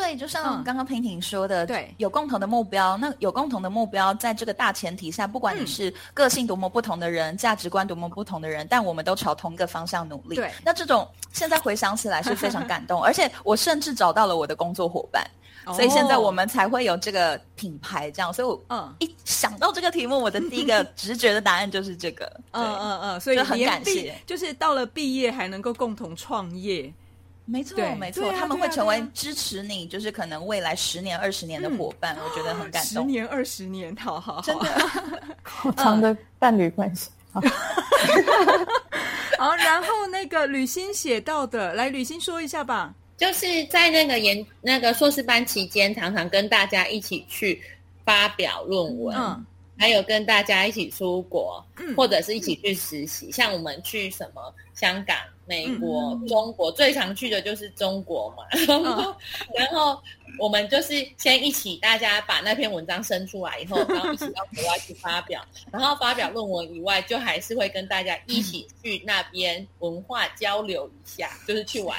[0.00, 2.96] 对，就像嗯刚刚平婷说的，对有共同的目标。
[2.96, 10.36] 那有共同的目标，在这个大前提下，不管你嗯是个性多么不同的人，价值观多么不同的人，但我们都朝同一个方向努力。
[10.36, 15.28] 对那这种现在回想起来是非常感动， 而且我甚至找到了我的工作伙伴，
[15.74, 18.32] 所以现在我们才会有这个品牌这样。
[18.32, 22.24] 所以我嗯一想到这个题目，我的第一个直觉的答案就是这个。
[22.52, 26.92] 嗯嗯嗯，所以就很感谢就是到了毕业还能够共同创业，
[27.50, 33.02] 没错对，没错，他们会成为支持你，就是可能未来十年、二十年的伙伴，我觉得很感动。
[33.04, 34.90] 十年二十年，好好好，真的，
[35.42, 37.10] 好长的伴侣关系。
[37.32, 37.40] 好
[39.38, 42.94] 好，然后那个吕欣写到的，来吕欣说一下吧。
[43.16, 47.60] 就是在那个研那个硕士班期间，常常跟大家一起去
[48.04, 53.30] 发表论文，嗯还有跟大家一起出国，嗯或者是一起去实习。
[53.30, 55.16] 像我们去什么香港、
[55.48, 58.44] 美国、嗯中国，最常去的就是中国嘛。
[58.68, 59.16] 然后，
[59.54, 60.00] 然后
[60.38, 65.42] 我们就是先一起，大家把那篇文章生出来以后，然后一起到国外去发表。
[65.72, 71.96] 然后发表论文以外，就还是会跟大家一起去那边文化交流一下，就是去玩。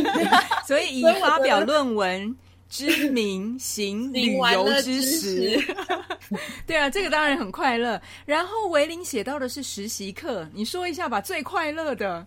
[0.66, 2.34] 所以以发表论文
[2.70, 5.62] 之名行 旅游之实。
[6.66, 8.00] 对啊，这个当然很快乐。
[8.24, 12.26] 然后维林写到的是实习课，你说一下吧，最快乐的。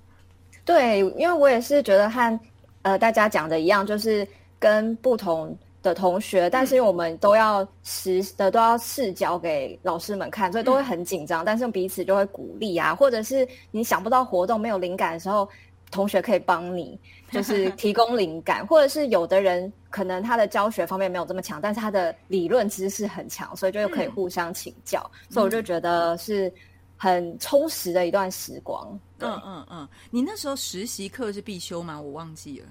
[0.65, 2.39] 对，因为我也是觉得和
[2.83, 4.27] 呃大家讲的一样，就是
[4.59, 15.49] 跟不同的同学，但是我们都要实的都要试教给老师们看，所以都会很紧张，但是彼此就会鼓励啊，或者是你想不到活动没有灵感的时候，
[15.89, 16.97] 同学可以帮你，
[17.31, 26.53] 就是 提供灵感，或者是有的人可能他的教学方面没有这么强，但是他的理论知识很强，所以就可以互相请教，所以我就觉得是
[27.01, 28.87] 很充实的一段时光。
[29.21, 31.99] 嗯嗯嗯，你那时候实习课是必修吗？
[31.99, 32.67] 我忘记了。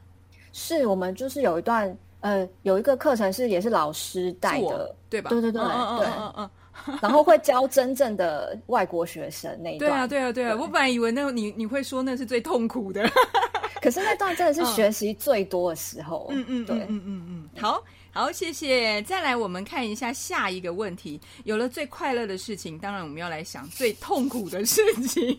[0.52, 5.30] 是我们就是有一段呃有一个课程是也是老师带的，对吧？
[5.30, 6.50] 对对对对嗯嗯嗯。
[7.02, 9.98] 然后会教真正的外国学生那一段对。
[9.98, 10.54] 啊对啊对啊！
[10.54, 13.10] 对我本来以为那你你会说那是最痛苦的。
[13.82, 16.28] 可是那段真的是学习最多的时候。
[16.30, 19.00] 嗯嗯对嗯嗯嗯嗯，好好，谢谢。
[19.02, 21.20] 再来，我们看一下下一个问题。
[21.44, 25.36] 有了最快乐的事情，当然我们要来想最痛苦的事情。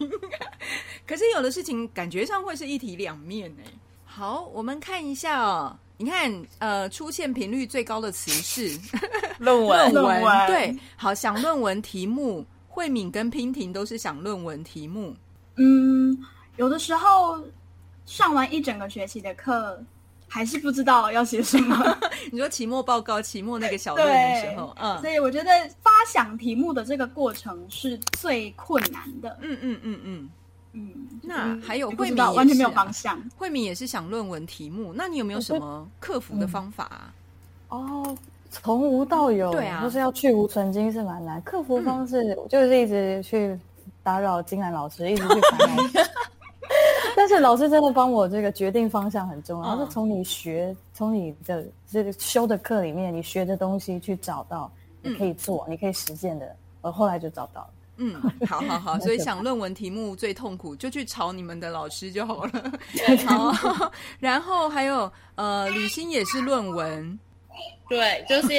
[1.05, 3.63] 可是有的事情感觉上会是一体两面呢。
[4.05, 5.77] 好，我们看一下哦。
[5.97, 8.79] 你看，呃，出现频率最高的词是
[9.37, 15.15] 论文论 论文对，好，想论文题目，慧敏跟娉婷都是想论文题目。
[15.57, 16.17] 嗯，
[16.55, 17.39] 有的时候
[18.07, 19.79] 上完一整个学期的课，
[20.33, 21.97] 还是不知道要写什么。
[22.31, 29.37] 你说期末报告、期末那个小论的时候，嗯所以我觉得发想题目的这个过程是最困难的。
[29.41, 30.29] 嗯嗯嗯嗯。
[30.73, 30.89] 嗯，
[31.21, 33.21] 那还有慧敏完全没有方向。
[33.37, 37.13] 慧敏也是想论文题目，那你有没有什么克服的方法啊？
[37.67, 38.17] 哦，
[38.49, 41.41] 从无到有，对啊就是要去无存精是蛮难。
[41.41, 43.59] 克服方式，我就是一直去
[44.01, 45.83] 打扰金兰老师，一直去烦恼。
[47.21, 54.71] 但是老师真的帮我这个决定方向很重要，嗯是从你学，从你的这个修的课里面，你学的东西去找到
[55.03, 57.69] 你可以做、你可以实践的，我后来就找到了。
[57.97, 62.51] 嗯，好好好， 所以想论文题目最痛苦，就去吵你们的老师就好了。
[63.27, 67.19] 好，然后还有呃，旅行也是论文，
[67.87, 68.55] 对，就是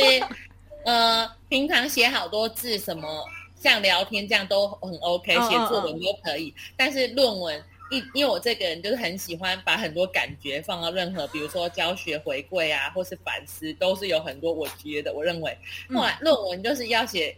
[0.85, 3.09] 呃，平常写好多字，什么
[3.57, 6.55] 像聊天这样都很 OK，嗯写作文都可以。
[6.77, 7.61] 但是论文，
[7.93, 15.57] 因因为我这个人就是很喜欢把很多感觉放到任何，比如说教学回馈啊，或是反思，都是有很多我觉得我认为，
[15.89, 17.37] 嗯后来论文就是要写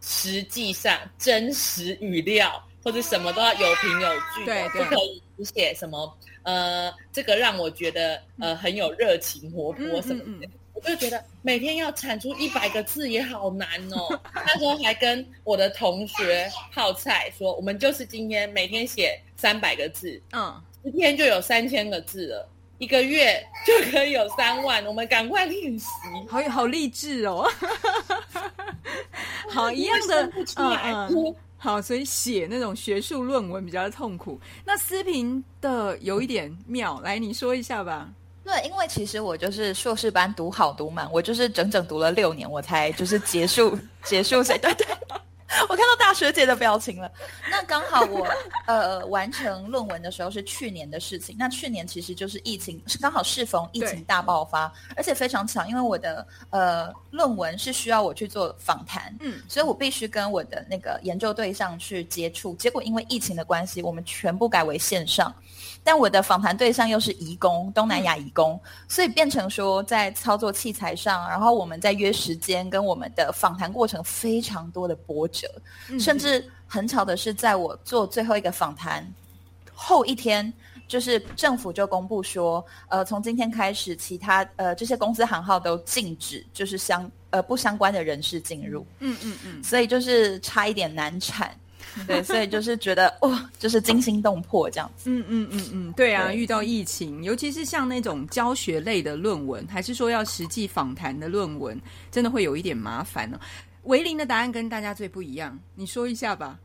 [0.00, 2.64] 实际上真实语料。
[2.82, 10.24] 或者什么都要有凭有据的，对对不可以只写什么呃，这个让我觉得呃很有热情、活泼嗯什么的。
[10.24, 10.50] 嗯嗯
[10.82, 14.20] 我就觉得每天要产出一百个字也好难哦。
[14.34, 22.48] 那时候还跟我的同学泡菜说，我们就是今天每天写三百个字，嗯，一天就有三千个字了。
[22.78, 25.86] 一个月就可以有三万，我们赶快练习。
[26.26, 27.46] 好好励志哦！
[29.50, 34.40] 好一样的，嗯嗯，好，所以写那种学术论文比较痛苦。
[34.64, 38.08] 那思平的有一点妙，来你说一下吧。
[38.50, 44.42] 对，因为其实我就是硕士班读好读满，我就是整整读了六年，我才就是结束结束。
[44.42, 44.86] 对 对。
[45.68, 47.10] 我看到大学姐的表情了。
[47.50, 48.24] 那刚好我
[48.66, 51.34] 呃完成论文的时候是去年的事情。
[51.36, 62.54] 那去年其实就是疫情，是刚好适逢疫情大爆发，而且非常巧，因为我的呃论文是需要我去做访谈，嗯，所以我必须跟我的那个研究对象去接触。
[62.54, 65.34] 结果因为疫情的关系，我们全部改为线上。
[65.82, 75.48] 但我的访谈对象又是移工，东南亚移工，所以变成说在操作器材上，然后我们在约时间，跟我们的访谈过程非常多的波折，
[75.98, 79.06] 甚至很巧的是，在我做最后一个访谈
[79.74, 80.52] 后一天，
[80.86, 91.56] 就是政府就公布说，呃，从今天开始，其他呃这些公司行号都禁止，就是相呃不相关的人士进入，嗯嗯嗯，所以就是差一点难产。
[92.06, 95.10] 对，所以就是觉得哇，就是惊心动魄这样子。
[95.10, 103.38] 嗯嗯嗯嗯，对啊，遇到疫情，尤其是像那种教学类的论文，还是说要实际访谈的论文，真的会有一点麻烦呢。
[103.84, 106.58] 维林的答案跟大家最不一样，你说一下吧。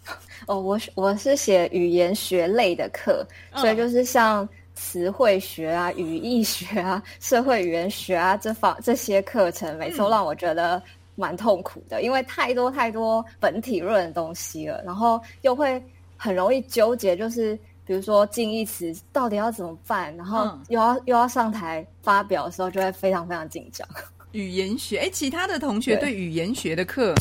[0.46, 10.82] 哦，我我是写语言学类的课，所以就是像词汇学啊、语义学啊、社会语言学啊这方这些课程，每次都让我觉得。
[11.18, 15.82] 蛮痛苦的，因为太多太多本体论的东西了，然后又会
[16.16, 23.86] 很容易纠结，就是比如说近义词到底要怎么办，然后又要又要上台发表的时候，就会非常非常紧张。
[24.30, 27.14] 语言学，哎，其他的同学对语言学的课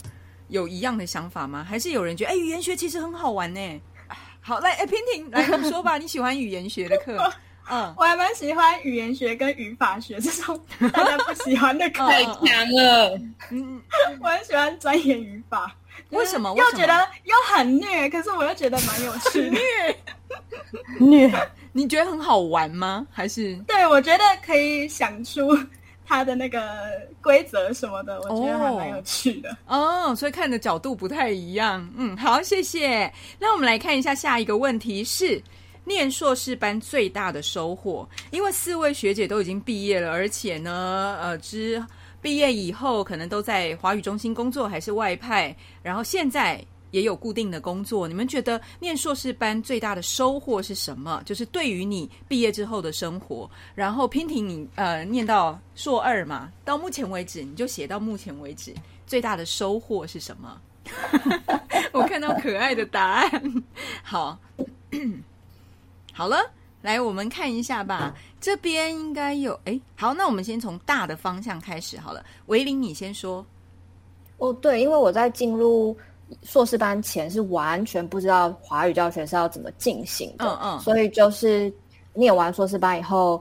[0.50, 1.64] 有一样的想法吗？
[1.64, 3.82] 还是有人觉得，哎，语言学其实很好玩呢？
[4.42, 7.18] 好，来，哎，平婷来你说吧，你喜欢语言学的课？
[7.70, 10.60] 嗯，我还蛮喜欢语言学跟语法学这种
[10.94, 13.20] 大家不喜欢的课，太强了。
[13.52, 13.82] 嗯，
[14.22, 15.76] 我很喜欢钻研语法。
[16.12, 16.54] 为什么？
[16.56, 16.94] 又觉得
[17.26, 19.50] 又很虐，可是我又觉得蛮有趣。
[19.50, 19.60] 虐
[21.28, 23.06] 虐，你觉得很好玩吗？
[23.12, 23.56] 还是？
[23.68, 25.58] 对，我觉得可以想出
[26.06, 26.62] 它的那个
[27.22, 29.58] 规则什么的，我觉得还蛮有趣的。
[29.66, 31.86] 哦，所以看的角度不太一样。
[31.98, 33.12] 嗯，好，谢谢。
[33.40, 35.42] 那我们来看一下下一个问题是。
[35.88, 41.82] 念硕士班最大的收获，因为四位学姐都已经毕业了，而且呢，呃，之
[42.22, 48.06] 毕业以后可能都在华语中心工作，还是外派，然后现在也有固定的工作。
[48.06, 51.22] 你们觉得念硕士班最大的收获是什么？
[51.26, 53.50] 就是对于你毕业之后的生活。
[53.74, 58.74] 然后娉婷，你呃念到硕二嘛，到目前为止你就写到目前为止
[59.06, 60.62] 最大的收获是什么？
[61.94, 63.64] 我看到可爱的答案，
[64.04, 64.38] 好。
[66.18, 66.38] 好了，
[66.82, 68.12] 来我们看一下吧。
[68.42, 72.26] 这边应该有哎，好，那我们先从大的方向开始好了。
[72.48, 73.46] 维林，你先说。
[74.38, 75.96] 哦，对，因为我在进入
[76.42, 81.72] 硕士班前是完全不知道华语教学是要怎么进行的，嗯嗯，所以就是
[82.16, 83.40] 念完硕士班以后，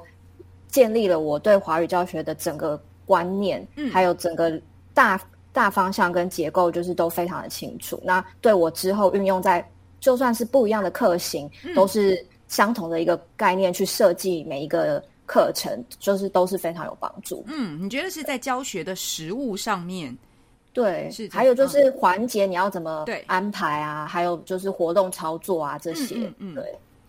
[0.68, 4.60] 建立了我对华语教学的整个观念，嗯，还有整个
[4.92, 5.18] 大
[5.50, 7.98] 大方向跟结构，就是都非常的清楚。
[8.04, 9.66] 那对我之后运用在
[9.98, 12.22] 就算是不一样的课型，都是。
[12.48, 17.44] 相同的一个概念去设计每一个课程，就是都是非常有帮助。
[17.48, 20.16] 嗯，你觉得是在教学的实物上面？
[20.72, 21.28] 对，是。
[21.32, 24.06] 还有就是环节你要怎么对安排啊？
[24.06, 26.32] 还有就是活动操作啊这些。
[26.38, 26.64] 嗯，对。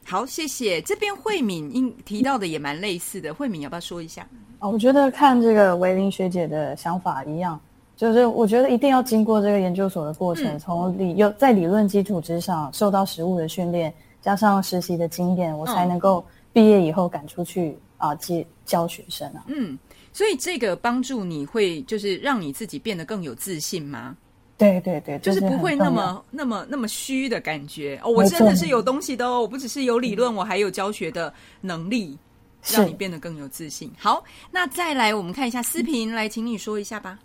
[0.05, 0.81] 好，谢谢。
[0.81, 4.25] 这边慧敏应提到的也蛮类似的，慧敏要不要说一下？
[4.59, 7.59] 哦，我觉得看这个维林学姐的想法一样，
[7.95, 13.93] 就是我觉得一定要经过这个研究所的过程，从理有在理论基础之上受到实物的训练。
[14.21, 19.45] 加上实习的经验，我才能够毕业以后赶出去啊，接教学生啊。
[19.47, 19.77] 嗯，
[20.11, 24.15] 所以这个帮助你会就是让你自己变得更有自信吗？
[24.57, 28.09] 对对对，就是不会那么那么那么虚的感觉哦。
[28.09, 32.17] 我真的是有东西的哦，我不只是有理论，我还有教学的能力，
[32.63, 33.91] 让你变得更有自信。
[33.97, 37.19] 好，那再来我们看一下视频，来，请你说一下吧。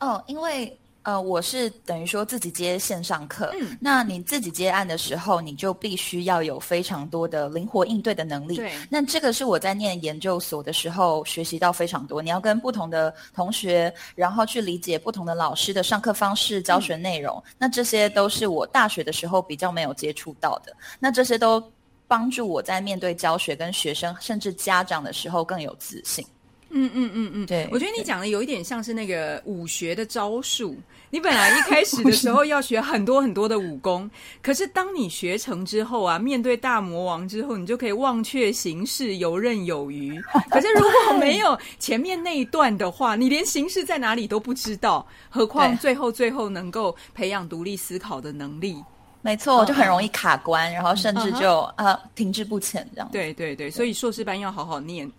[0.00, 0.78] 哦，因为。
[1.04, 8.56] 呃，我是等于说自己接线上课，嗯，那你自己接案的时候，你就必须要有非常多的灵活应对的能力。
[8.56, 12.20] 对，那这个是我在念研究所的时候学习到非常多。
[12.20, 17.42] 你要跟不同的同学，然后去理解不同的老师的上课方式、教学内容。
[17.56, 20.76] 那这些都是我大学的时候比较没有接触到的。
[20.98, 21.62] 那这些都
[22.06, 26.26] 帮助我在面对教学跟学生甚至家长的时候更有自信。
[26.70, 30.76] 嗯嗯嗯嗯，对我觉得你讲的有一点像是那个武学的招数。
[31.10, 34.10] 你本来一开始的时候要学很多很多的武功，
[34.42, 40.20] 可是当你学成之后啊，面对大魔王之后，你就可以忘却形式，游刃有余。
[40.50, 48.76] 可是如果没有前面那一段的话，你连形式在哪里都不知道，何况最后最后能够培养独立思考的能力。
[49.20, 53.08] 没错，就很容易卡关，然后甚至就啊停滞不前这样。
[53.12, 55.10] 对对对，所以硕士班要好好念。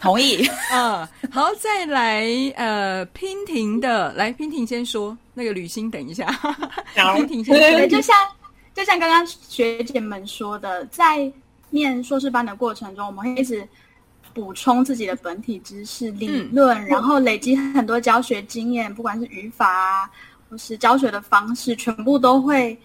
[0.00, 0.48] 同意。
[0.72, 2.24] 嗯，好，再来
[2.56, 6.50] 呃，娉婷的，来，娉婷先说，那个吕欣等一下，好
[6.94, 8.16] 娉婷先对，说，就像
[8.72, 11.30] 就像刚刚学姐们说的，在
[11.70, 13.66] 念硕士班的过程中，我们会一直
[14.32, 20.10] 补充自己的本体知识、理论，然后累积很多教学经验，不管是语法啊，
[20.48, 22.78] 或是教学的方式，全部都会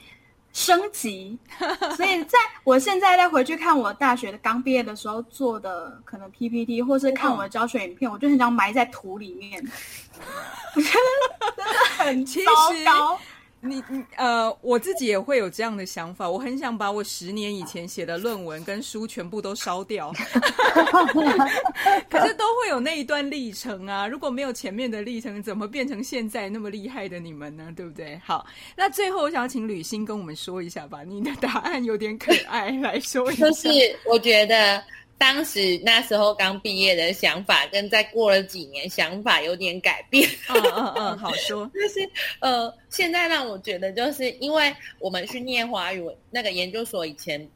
[0.60, 1.40] 升级。
[1.96, 9.64] 所以，在我现在再回去看我大学的刚毕业的时候做的可能 PPT，或是看我的教学影片，我就很想埋在土里面。
[10.76, 12.42] 我觉得真的很糟
[12.86, 13.20] 糕。
[13.62, 20.14] 你你呃，我自己也会有这样的想法，我很想把我十年以前写的论文跟书全部都烧掉，
[22.10, 27.72] 可是都会有那一段历程啊，如果没有前面的历程，怎么变成现在那么厉害的你们呢？
[27.76, 28.20] 对不对？
[28.24, 28.46] 好，
[28.76, 33.46] 那最后我想请吕欣跟我们说一下吧，你的答案有点可爱，来说一下。
[33.50, 33.70] 就是
[34.06, 34.82] 我觉得
[35.20, 40.28] 当时那时候刚毕业的想法，跟再过了几年想法有点改变。
[40.48, 41.70] 嗯嗯嗯， 好说。
[41.74, 42.10] 就是
[42.40, 47.48] 呃，现在让我觉得，就是因为我们去念华语那个研究所以前。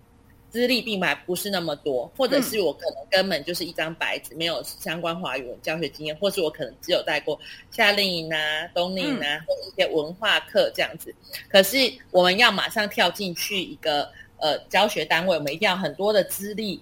[0.53, 7.39] 资历并还不是那么多，或者是我可能根本就是一张白纸，没有相关华语文教学经验，或是我可能只有带过
[7.72, 8.38] 夏令营啊、
[8.72, 11.11] 冬令营啊，或者一些文化课这样子。
[11.49, 14.07] 可是我们要马上跳进去一个
[14.38, 16.80] 呃教学单位，我们一定要很多的资历。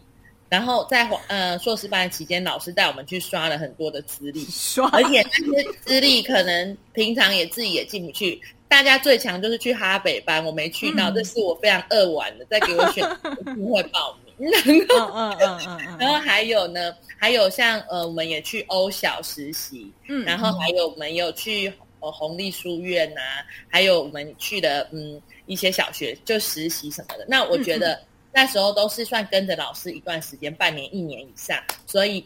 [0.51, 8.41] 然后在呃硕士班期间，老师带我们去刷了很多的资历， 刷，而且那些资历可能平常也自己也进不去。
[8.67, 12.43] 大家最强就是去哈北班，我没去到，嗯这是我非常扼腕的。
[12.49, 14.33] 再给我选， 我一定会报名。
[14.37, 14.51] 嗯
[14.89, 21.71] 嗯嗯嗯嗯，然后还有呢，还有像呃，我们也去欧小实习，嗯然后还有我们有去
[22.01, 23.21] 呃红利书院呐、
[23.69, 27.25] 还有我们去的嗯一些小学就实习什么的。
[27.25, 28.01] 那我觉得
[28.33, 32.23] 那时候都是算跟着老师一段时间，半年一年以上，所以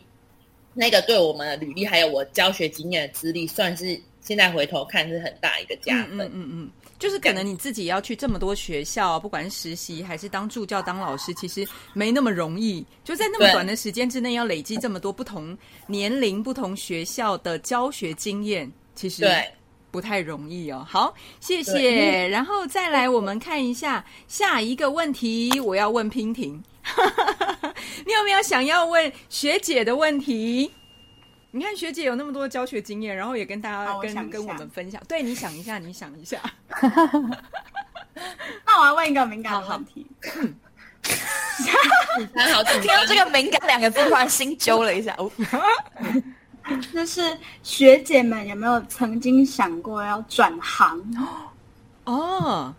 [0.73, 6.17] 那个对我们的履历还有我教学经验的资历，算是现在回头看是很大一个加分。
[6.17, 12.85] 嗯嗯嗯嗯，就是可能你自己要去这么多学校，不管是实习还是当助教、当老师，其实没那么容易。
[13.03, 19.49] 就在那么短的时间之内，要累积这么多不同年龄、不同学校的教学经验，其实对。
[19.95, 20.85] 不太容易哦。
[20.85, 22.27] 好，谢谢。
[22.27, 26.61] 然后再来，我们看一下下一个问题，我要问娉婷，
[28.05, 30.73] 你有没有想要问学姐的问题？
[31.51, 35.01] 你看学姐有那么多教学经验，然后也跟大家跟、跟我们分享。
[35.07, 36.41] 对，你想一下，你想一下。
[38.65, 40.05] 那我要问一个敏感的问题，
[42.33, 45.15] 很 好，听到这个“敏感”两个字，突然心揪了一下。
[46.67, 50.99] 哦， 就是学姐们有没有曾经想过要转行？
[52.05, 52.73] 哦，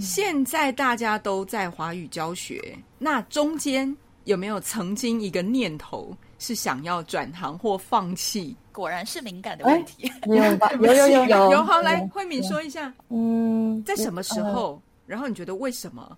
[0.00, 3.94] 现在大家都在华语教学，那中间
[4.24, 8.56] 有没有曾经一个念头是想要转行或放弃？
[8.72, 10.10] 果然是敏感的问题。
[10.26, 10.70] 有吧？
[10.80, 14.80] 有有有有有，好来，慧敏说一下，嗯，在什么时候？
[15.06, 16.16] 然后你觉得为什么？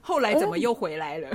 [0.00, 1.28] 后来怎么又回来了？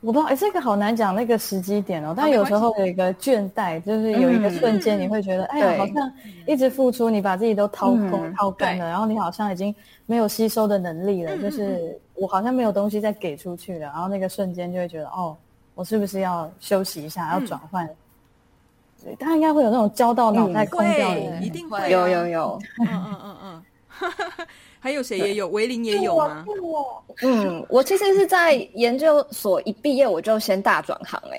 [0.00, 2.14] 我不知道，哎，这个好难讲那个时机点哦。
[2.16, 6.12] 但有时候有一个倦怠，就是有一个瞬间，嗯你会觉得，哎呀，好像
[6.46, 9.74] 一直付出，你把自己都掏空、嗯掏干了，然后你好像已经
[10.06, 13.80] 没有吸收的能力了，嗯就是我好像没有东西再给出去了。
[13.80, 15.36] 然后那个瞬间就会觉得，哦，
[15.74, 17.88] 我是不是要休息一下，要嗯转换？
[19.04, 21.42] 对，他应该会有那种焦到脑袋空掉的会，人。
[21.42, 23.62] 一定会啊有有有，嗯嗯嗯嗯。
[24.80, 25.48] 还有谁也有？
[25.48, 26.44] 维林也有吗？
[27.22, 31.38] 嗯，我其实是在研究所一毕业我就先大转行哎、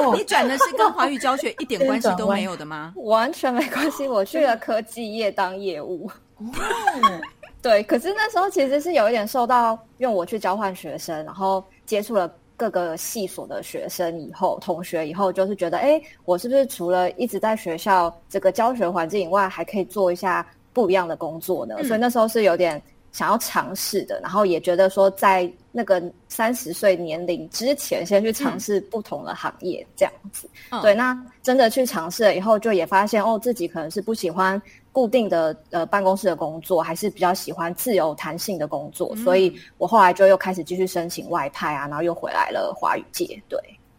[0.00, 2.92] 哦 你转的是跟华语教学一点关系都没有的吗？
[3.04, 6.10] 完全没关系，我去了科技业当业务。
[7.62, 20.46] 对，可是那时候其实是有一点受到，因为我去交换学生，然后接触了各个系所的学生以后，同学以后，就是觉得，哎，我是不是除了一直在学校这个教学环境以外，还可以做一下
[20.76, 21.76] 不一样的工作呢？
[21.78, 22.80] 嗯所以那时候是有点
[23.12, 30.46] 想要尝试的，然后也觉得说在那个三十岁年龄之前，先去尝试不同的行业这样子。
[30.70, 34.60] 嗯对，那真的去尝试了以后，就也发现哦，自己可能是不喜欢
[34.92, 43.42] 固定的呃办公室的工作，还是比较喜欢自由弹性的工作，所以我后来就又开始继续申请外派啊，然后又回来了华语界。
[43.48, 43.58] 对，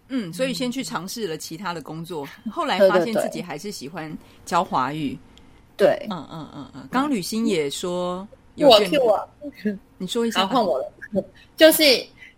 [0.09, 4.15] 嗯，所以先去尝试了其他的工作，后来发现自己还是喜欢
[4.45, 5.17] 教华语。
[5.77, 9.29] 对，嗯嗯嗯嗯，刚刚吕欣也说我倦 Q 我，
[9.99, 10.47] 你说一下吧。
[10.47, 10.91] 好换我了，
[11.55, 11.83] 就是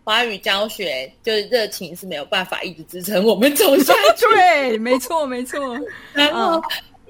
[0.04, 4.26] 华语教学，就是热情是没有办法一直支撑我们走下 去。
[4.36, 5.60] 对，没错没错。
[6.14, 6.62] 然后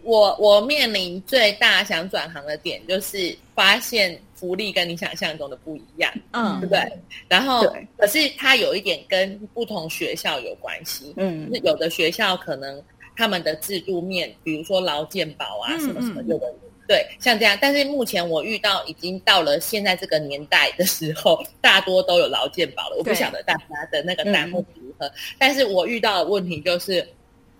[0.03, 6.79] 我我面临最大想转行的点，就是发现福利跟你想象中的不一样，对嗯不对？
[7.27, 7.63] 然后
[7.97, 11.49] 可是它有一点跟不同学校有关系，嗯。
[11.49, 12.81] 就是有的学校可能
[13.19, 16.39] 他们的制度面，比如说劳健保啊嗯什么什么，的
[16.87, 17.57] 对像这样。
[17.61, 22.95] 但是目前我遇到已经到了现在这个年代的时候， 大多都有劳健保了。
[22.97, 27.05] 我不对晓得大家的那个弹幕如何，但是我遇到的问题就是。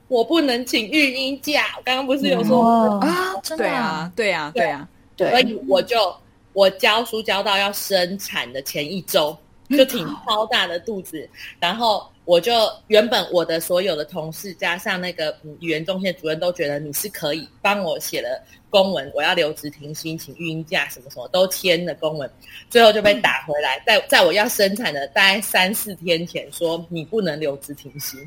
[0.07, 4.89] 我不能请育婴假，我刚刚不是有说哦，啊，真的对啊，对啊，对啊。
[5.15, 6.17] 对，所以我就
[6.51, 9.37] 我教书教到要生产的前一周，
[9.69, 11.29] 就挺 超大的肚子，
[11.59, 12.53] 然后我就
[12.89, 22.29] 原本我的所有的同事加上那个嗯语言中心的主任都觉得你是可以帮我写了公文，我要留职停薪，请育婴假什么什么都签了公文，
[22.69, 28.19] 最后就被打回来，在在我要生产的大概三四天前说你不能留职停薪。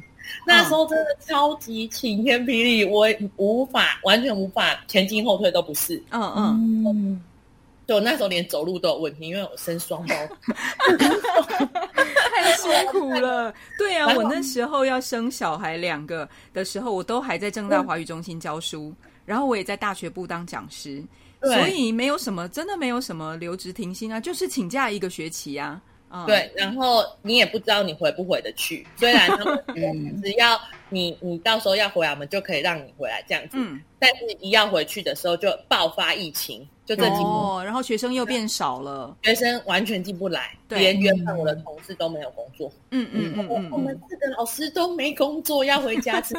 [0.44, 7.22] 那时候真的超级晴天霹雳，我无法完全无法前进后退都不是，嗯嗯，嗯，
[7.86, 10.14] 就我那时候连走路都有问题，因为我生双胞
[12.30, 13.52] 太辛苦了。
[13.76, 18.94] 对啊，我那时候要生小孩两个的时候，我都还在正大华语中心教书，
[19.26, 21.02] 然后我也在大学部当讲师，
[21.42, 25.80] 所以没有什么，真的没有什么留职停薪啊，就是请假一个学期啊。
[26.12, 28.86] 嗯，对，然后你也不知道你回不回得去。
[28.96, 30.60] 虽然他们 说只要
[30.90, 33.52] 你你到时候要回来，我们就可以让你回来这样子。
[33.54, 39.16] 嗯，但是一要回去的时候就爆发疫情，就这几年哦，然后学生又变少了。
[39.22, 42.70] 学生完全进不来，连原本我的同事都没有工作。
[42.90, 46.34] 嗯嗯嗯嗯我们嗯，四个老师都没工作，要回家吃。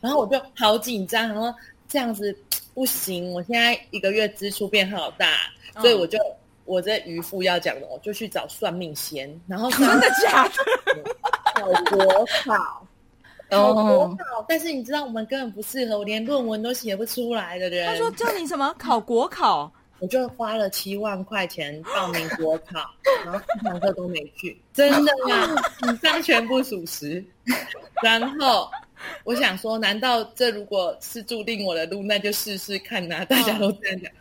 [0.00, 1.52] 然后我就好紧张，然后
[1.88, 2.34] 这样子
[2.72, 5.26] 不行，我现在一个月支出变好大，
[5.74, 6.16] 嗯所以我就
[6.64, 10.54] 我这渔夫要讲的，我就去找算命仙，然后真真的假的？
[11.54, 12.86] 考国考。
[13.50, 17.86] 考国哦，考，但是你知道我们根本不适合，我连论文都写不出来的人。
[17.86, 19.70] 他说叫你什么考国考？
[20.00, 22.90] 我就花了七万块钱报名国考，
[23.24, 27.24] 然后一堂课都没去，真的呀，以上全部属实。
[28.02, 28.68] 然后
[29.22, 34.12] 我想说，难道这如果是注定我的路，那就试试看呐、大家都这样讲，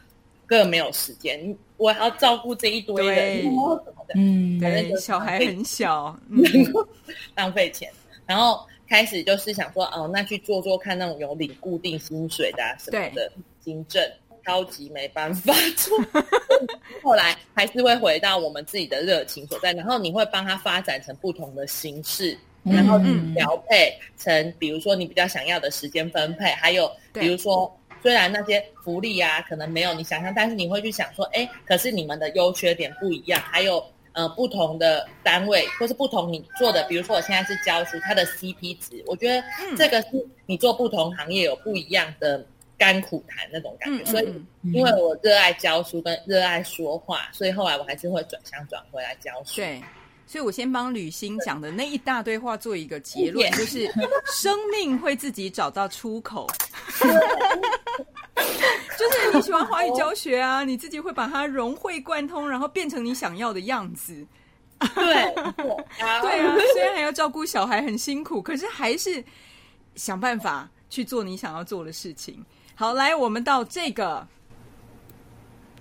[0.46, 6.18] 根本没有时间，我还要照顾这一堆人，对然后什么的，嗯，正就，对小孩很小。
[6.30, 6.42] 嗯，
[7.36, 7.92] 浪费钱。
[8.26, 13.30] 然后开始就是想说，哦，那去做做看那种有领固定薪水的、啊、什么的
[13.66, 14.02] 行政，
[14.46, 16.00] 超级没办法做。
[17.04, 27.70] 后来还是会回到我们自己的热情所在，然后你会帮他发展成不同的形式，然后嗯调配成，比如说你比较想要的时间分配，还有比如说。
[28.04, 40.10] 虽然那些福利啊，可能没有你想象，但是你会去想说，哎，可是你们的优缺点不一样，还有呃不同的单位或是不同你做的，比如说我现在是教书，它的 CP 值，我觉得嗯这个是
[40.46, 42.46] 你做不同行业有不一样的
[42.78, 44.04] 甘苦谈那种感觉。
[44.04, 44.26] 嗯所以
[44.64, 49.56] 嗯因为我热爱教书跟热爱说话，所以后来我还是会转向转回来教书。
[49.56, 49.82] 对。
[50.26, 53.92] 所以我先帮吕欣讲的那一大堆话做一个结论，就是
[54.26, 56.48] 生命会自己找到出口。
[58.98, 64.26] 就是你喜欢华语教学啊，你自己会把它融会贯通，然后变成你想要的样子。
[64.80, 65.54] 对对
[66.22, 69.24] 对啊，虽然还要照顾小孩很辛苦，可是还是
[69.96, 72.44] 想办法去做你想要做的事情。
[72.76, 74.28] 好，来，我们到这个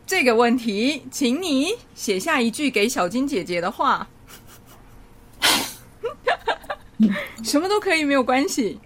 [0.06, 4.06] 这个问题，请你写下一句给小金姐姐的话，
[7.42, 8.78] 什么都可以，没有关系。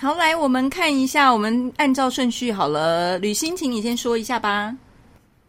[0.00, 3.18] 好，来，我们看一下，我们按照顺序好了。
[3.18, 4.74] 吕欣，请你先说一下吧。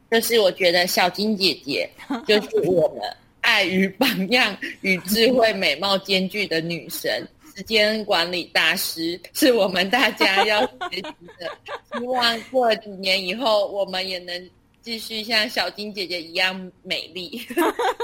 [0.09, 1.87] 就是我觉得小金姐姐
[2.25, 3.01] 就是我们
[3.41, 11.01] 爱与榜样与智慧美貌兼具的女神，时间管理大师，是我们大家要学习
[11.37, 11.99] 的。
[11.99, 14.49] 希望过了几年以后，我们也能
[14.81, 17.45] 继续像小金姐姐一样美丽。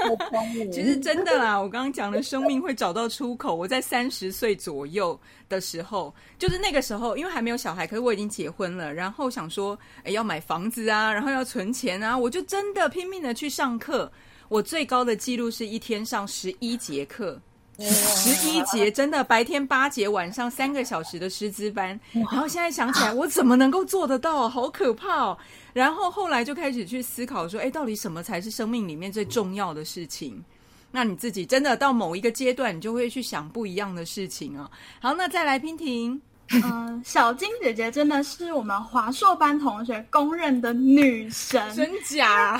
[0.72, 3.54] 其实真的啦，我刚刚讲的生命会找到出口。
[3.54, 5.18] 我在三十岁左右
[5.48, 14.10] 的时候，就是那个时候，因为还没有小孩，可是我已经结婚了，然后想说，哎，要买房子啊，然后要存钱啊，我就真的拼命的去上课。
[14.48, 17.40] 我最高的记录是一天上十一节课。
[17.78, 24.48] 十一节真的白天八节，晚上三个小时的师资班，然后现在想起来，我怎么能够做得到？
[24.48, 25.38] 好可怕哦！
[25.74, 30.42] 然后后来就开始去思考说，哎，到底什么才是生命里面最重要的事情？
[30.90, 34.70] 那你自己真的到某一个阶段，你就会去想不一样的事情啊。
[35.00, 36.18] 好，那再来娉婷，
[36.64, 42.56] 嗯，小金姐姐真的是我们华硕班同学公认的女神，真假？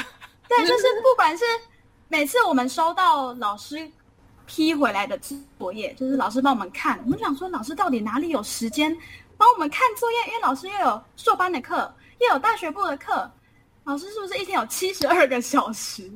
[0.47, 1.45] 对，就是不管是
[2.09, 3.91] 每次我们收到老师。
[4.47, 5.19] 批回来的
[5.59, 8.97] 作业就是老师帮我们看，我们想说老师到底哪里有时间
[9.37, 10.19] 帮我们看作业？
[10.29, 13.31] 因为老师又有硕班的课，又有大学部的课，
[13.85, 16.11] 老师是不是一天有七十二个小时？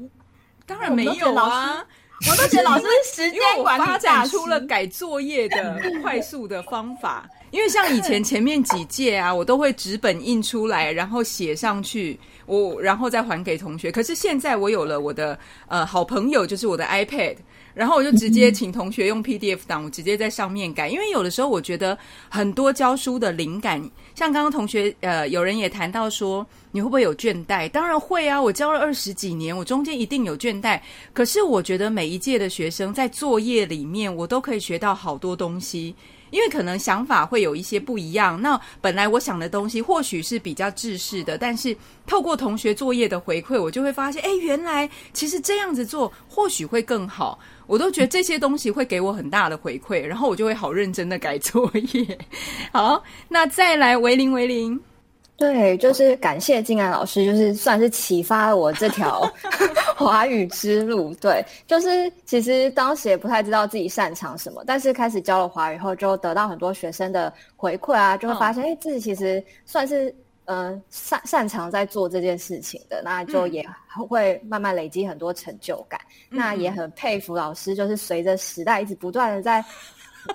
[0.67, 1.85] 当然没有啊！
[2.31, 7.29] 我都觉得老师时间管理发展出了改作业的快速的方法。
[7.51, 13.91] 因为像以前前面几届啊，我都会纸本印出来，然后写上去，我然后再还给同学。
[13.91, 17.37] 可是现在我有了我的呃好朋友，就是我的 iPad。
[17.75, 20.89] 然后我就直接请同学用 PDF 档，我直接在上面改。
[20.89, 21.97] 因为有的时候我觉得
[22.29, 23.81] 很多教书的灵感，
[24.15, 27.69] 像刚刚同学呃，有人也谈到说，你会不会有倦怠？
[27.69, 30.81] 当然会啊，我教了二十几年，我中间一定有倦怠。
[31.13, 35.95] 可是我觉得每一届的学生在作业里面，我都可以学到好多东西。
[36.31, 47.37] 因为可能想法会有一些不一样，那本来我想的东西或许是比较制式的，但是透过同学作业的回馈，我就会发现，哎，原来其实这样子做或许会更好。
[47.71, 52.19] 我都觉得这些东西会给我很大的回馈，然后我就会好认真的改作业。
[52.73, 54.77] 好，那再来维林维林，
[55.37, 59.23] 对，就是感谢静安老师，就是算是启发了我这条
[59.97, 61.15] 华语之路。
[61.21, 70.13] 对，就是其实当时也不太知道自己擅长什么，但是开始教了华语后，就得到很多学生的回馈啊，就会发现，哎，自己其实算是。
[70.53, 73.65] 嗯，擅擅长在做这件事情的，那就也
[74.09, 76.01] 会慢慢累积很多成就感。
[76.29, 79.65] 那也很佩服老师，就是随着时代一直不断的在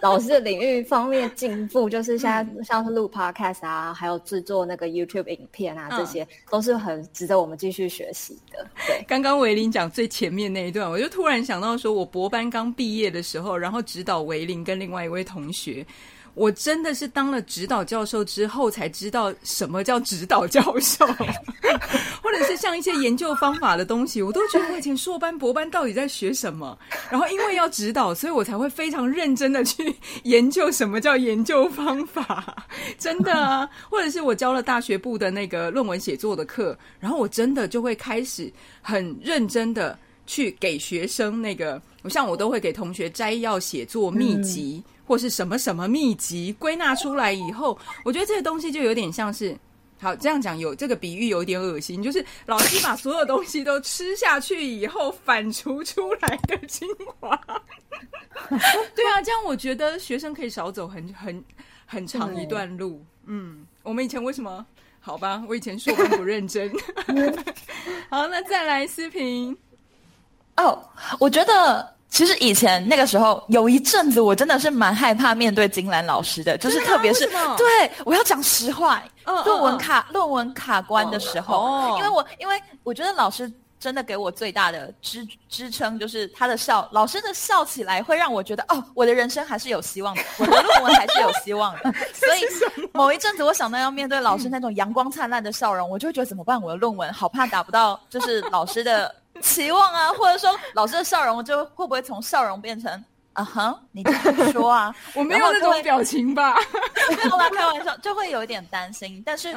[0.02, 8.66] 老师的领域方面进步，就是现在像是录 podcast 啊，还有制作那个 YouTube 影片啊，这些都是很值得我们继续学习的。
[8.88, 15.86] 对，刚刚维林讲最前面那一段，我就突然想到，说我博班刚毕业的时候，然后指导维林跟另外一位同学。
[16.36, 21.08] 我真的是当了指导教授之后才知道什么叫指导教授，
[22.22, 26.78] 或者是像一些研究方法的东西，我都觉得我以前硕班博班到底在学什么？
[27.10, 32.66] 然后因为要指导，所以我才会非常认真的去研究什么叫研究方法。
[33.00, 44.84] 真的啊，或者是我教了大学部的那个论文写作的课，然后我真的就会开始很认真的去给学生那个，我像我都会给同学摘要写作秘籍。
[45.06, 49.58] 或是什么什么秘籍归纳出来以后，我觉得这个东西就有点像是，
[50.00, 56.88] 好这样讲有这个比喻有点恶心，就是老师把所有东西都吃下去以后反刍出来的精
[57.20, 57.40] 华。
[58.50, 61.44] 对啊，这样我觉得学生可以少走很很
[61.86, 63.04] 很长一段路。
[63.26, 64.66] 嗯，我们以前为什么？
[65.00, 66.72] 好吧，我以前说班不认真。
[68.10, 69.56] 好，那再来思平。
[70.58, 70.84] 哦，
[71.20, 71.95] 我觉得。
[72.16, 79.04] 其实以前那个时候有一阵子，我真的是蛮害怕面对金兰老师的，就是特别是对我要讲实话，
[79.44, 91.94] 论文卡论文卡关的时候，因为我因为我觉得老师真的给我最大的支支撑，就是他的笑，老师的笑起来会让我觉得哦，我的人生还是有希望的， 我的论文还是有希望的。
[92.16, 92.46] 所以
[92.94, 96.62] 某一阵子，我想到要面对老师那种阳光灿烂的笑容，我就会觉得怎么办？
[96.62, 99.14] 我的论文好怕达不到，就是老师的。
[99.42, 103.80] 期望啊， 或者说老师的笑容，就会不会从笑容变成啊哈？
[103.92, 104.04] 你
[104.52, 106.56] 说啊， 我没有那种表情吧？
[107.18, 109.22] 没有啦，开玩笑，就会有一点担心。
[109.26, 109.54] 但是，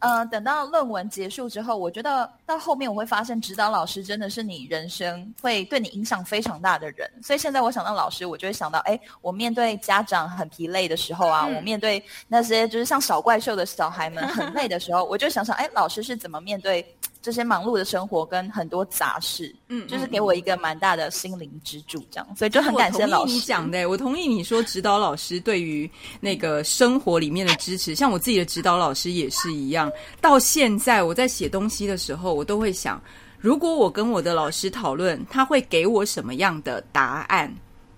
[0.00, 7.10] 嗯，等到论文结束之后，我觉得到后面我会发现，指导老师真的是你人生会对你影响非常大的人。
[7.22, 16.86] 所以现在我想到老师，我就会想到，哎，我面对家长很疲累的时候啊，我面对那些就是像小怪兽的小孩们很累的时候，我就想想，哎，老师是怎么面对？
[17.24, 23.32] 这些忙碌的生活跟很多杂事，嗯，就是给我一个蛮大的心灵支柱，这样，所以就很感谢老师。
[23.32, 29.90] 你讲的，我同意你说指导老师对于那个生活里面的支持，像我自己的指导老师也是一样。
[30.20, 33.02] 到现在我在写东西的时候，我都会想，
[33.38, 37.50] 如果我跟我的老师讨论，他会给我什么样的答案？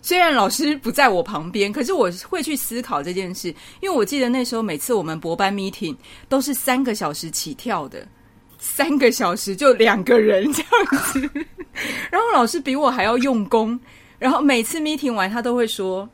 [0.02, 3.48] 虽然老师不在我旁边，可是我会去思考这件事，
[3.80, 5.96] 因为我记得那时候每次我们博班 meeting
[6.28, 8.06] 都是三个小时起跳的。
[8.59, 11.30] 三个小时就两个人这样子，
[12.11, 13.78] 然后老师比我还要用功，
[14.18, 16.09] 然后每次 meeting 完，他都会说，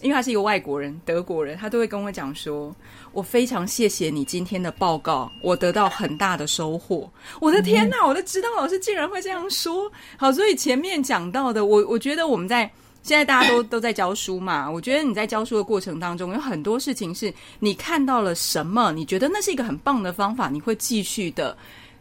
[0.00, 2.74] 因为他是一个外国人，德国人，他都会跟我讲说，
[3.12, 7.10] 我非常谢谢你今天的报告，我得到很大的收获。
[7.40, 9.90] 我的天哪，我的指导老师竟然会这样说。
[10.16, 12.70] 好，所以前面讲到的，我我觉得我们在。
[13.02, 21.56] 现在大家都都在教书嘛，我觉得你在教书的过程当中，有很多事情是你看到了什么，你觉得那是一个很棒的方法，你会继续的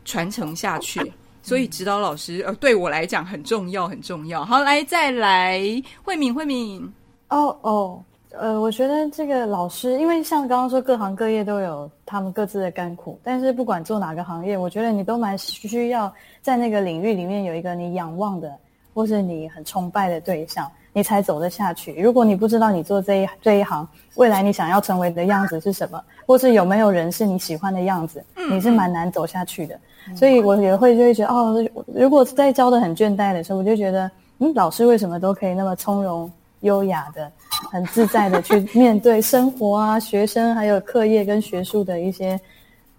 [0.10, 1.00] 传承下去。
[1.42, 4.44] 所以指导老师呃，对我来讲很重要，很重要。
[4.44, 5.62] 好，来再来，
[6.04, 6.82] 慧敏，慧敏。
[7.30, 18.54] 哦哦，呃，我觉得这个老师，因为像刚刚说，各行各业都有他们各自的甘苦，但是不管做哪个行业，我觉得你都蛮需要在那个领域里面有一个你仰望的，
[18.94, 20.70] 或是你很崇拜的对象。
[20.92, 21.94] 你才走得下去。
[22.02, 29.80] 如果你不知道你做这一这一行，未来你想要成为的样子是什么，或是有没有人是你喜欢的样子，你是蛮难走下去的。
[30.16, 36.32] 所以我也会就会觉得，哦，如果在教的很倦怠的时候，我就觉得，嗯，老师为什么都可以那么从容、
[36.62, 37.32] 优雅的、
[37.72, 42.40] 很自在的去面对生活啊、学生还有课业跟学术的一些，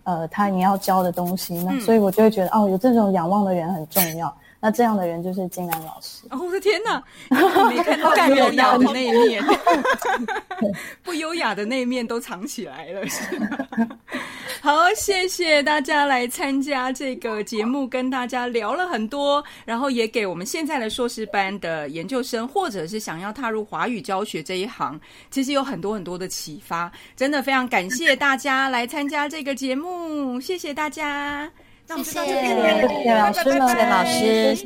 [0.04, 1.72] 呃，他你要教的东西呢？
[1.80, 4.34] 所以我就会觉得，哦，有这种仰望的人很重要。
[4.60, 6.26] 那这样的人就是金兰老师。
[6.30, 7.02] 哦，我的天哪！
[7.68, 9.42] 没看到不优雅的那一面，
[11.02, 13.00] 不优雅的那一面都藏起来了。
[14.60, 25.00] 好，谢谢大家来参加这个节目，跟大家聊了很多，然后也给我们现在的硕士班的研究生，或者是想要踏入华语教学这一行，
[25.30, 26.92] 其实有很多很多的启发。
[27.16, 31.50] 真的非常感谢大家来参加这个节目，谢谢大家。
[31.96, 34.64] 谢谢，谢谢老师，谢谢老师，谢谢，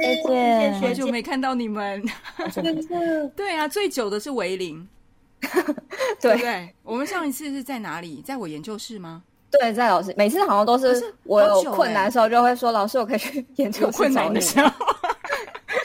[0.00, 2.02] 谢谢，好久没看到你们，
[3.34, 4.86] 对啊，最久的是维林，
[6.20, 6.72] 对不对？
[6.82, 8.22] 我们上一次是在哪里？
[8.24, 9.22] 在我研究室吗？
[9.50, 14.40] 对，在老师，每次好像都是我有困难的时候，就会说老师，我可以去 研究室找你。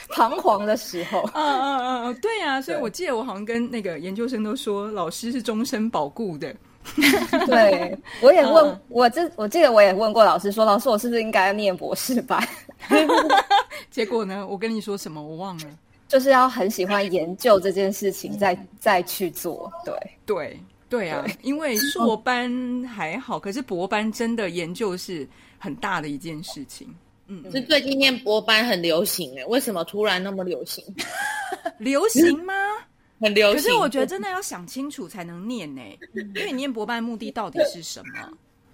[0.10, 6.54] 彷徨的时候，嗯嗯嗯嗯，对呀，所以我记得我好像跟那个研究生都说，老师是终身保固的。
[7.46, 12.42] 对，我也问我这，我记得我也问过老师，说老师，我是不是应该念博士班？
[13.92, 14.46] 结果呢？
[14.48, 15.22] 我跟你说什么？
[15.22, 15.66] 我忘了，
[16.08, 19.72] 就是要很喜欢研究这件事情，再再去做。
[19.84, 19.94] 对
[20.26, 20.60] 对
[20.90, 22.50] 对啊，因为硕班
[22.84, 25.28] 还好，可是博班真的研究是
[25.58, 26.88] 很大的一件事情。
[27.28, 30.84] 嗯，是最近念博班很流行哎，为什么突然那么流行？
[31.78, 32.54] 流行吗？
[33.20, 35.82] 很流行，可是我觉得真的要想清楚才能念呢，
[36.14, 38.30] 因为你念博班目的到底是什么？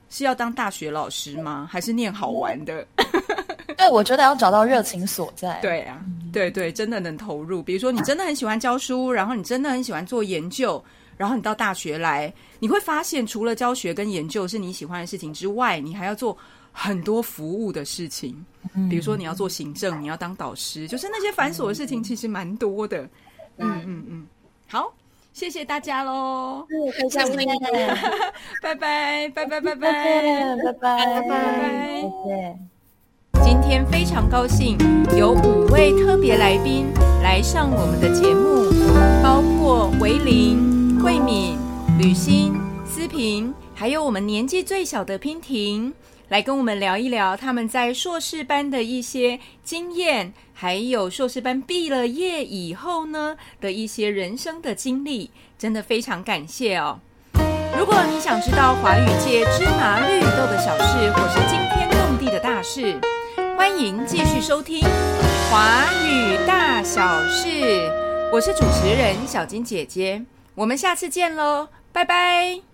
[0.09, 1.67] 是要当大学老师吗？
[1.71, 2.85] 还是念好玩的？
[3.75, 5.59] 对，我觉得要找到热情所在。
[5.61, 5.99] 对啊，
[6.31, 7.63] 对对，真的能投入。
[7.63, 10.83] 比如说，你真的很喜欢教书，然后你真的很喜欢做研究，
[11.17, 16.37] 然后你到大学来，你会发现，除了教学跟研究是你喜欢的事情之外，你还要做
[16.71, 18.45] 很多服务的事情。
[18.89, 23.09] 比如说，你要做行政，你要当导师，就是那些繁琐的事情，其实蛮多的。
[23.57, 24.27] 嗯嗯嗯。
[24.73, 24.91] 好，
[25.33, 26.65] 谢谢大家喽！
[26.67, 27.45] 嗯，再见，
[28.59, 32.57] 拜拜，拜拜，拜拜，拜拜，拜拜，谢谢。
[33.43, 34.75] 今天非常高兴，
[35.15, 36.87] 有五位特别来宾
[37.21, 38.71] 来上我们的节目，
[39.21, 41.55] 包括维林、慧敏、
[41.99, 45.93] 吕欣、思平，还有我们年纪最小的娉婷。
[46.29, 56.99] 来跟我们聊一聊他们在硕士班的一些经验，还有硕士班毕了业以后呢的一些人生的经历，真的非常感谢哦。
[57.77, 62.99] 如果你想知道华语界芝麻绿豆的小事，或是惊天动地的大事，
[63.57, 64.79] 欢迎继续收听
[65.51, 67.47] 《华语大小事》。
[68.31, 70.23] 我是主持人小金姐姐，
[70.55, 72.72] 我们下次见喽，拜拜。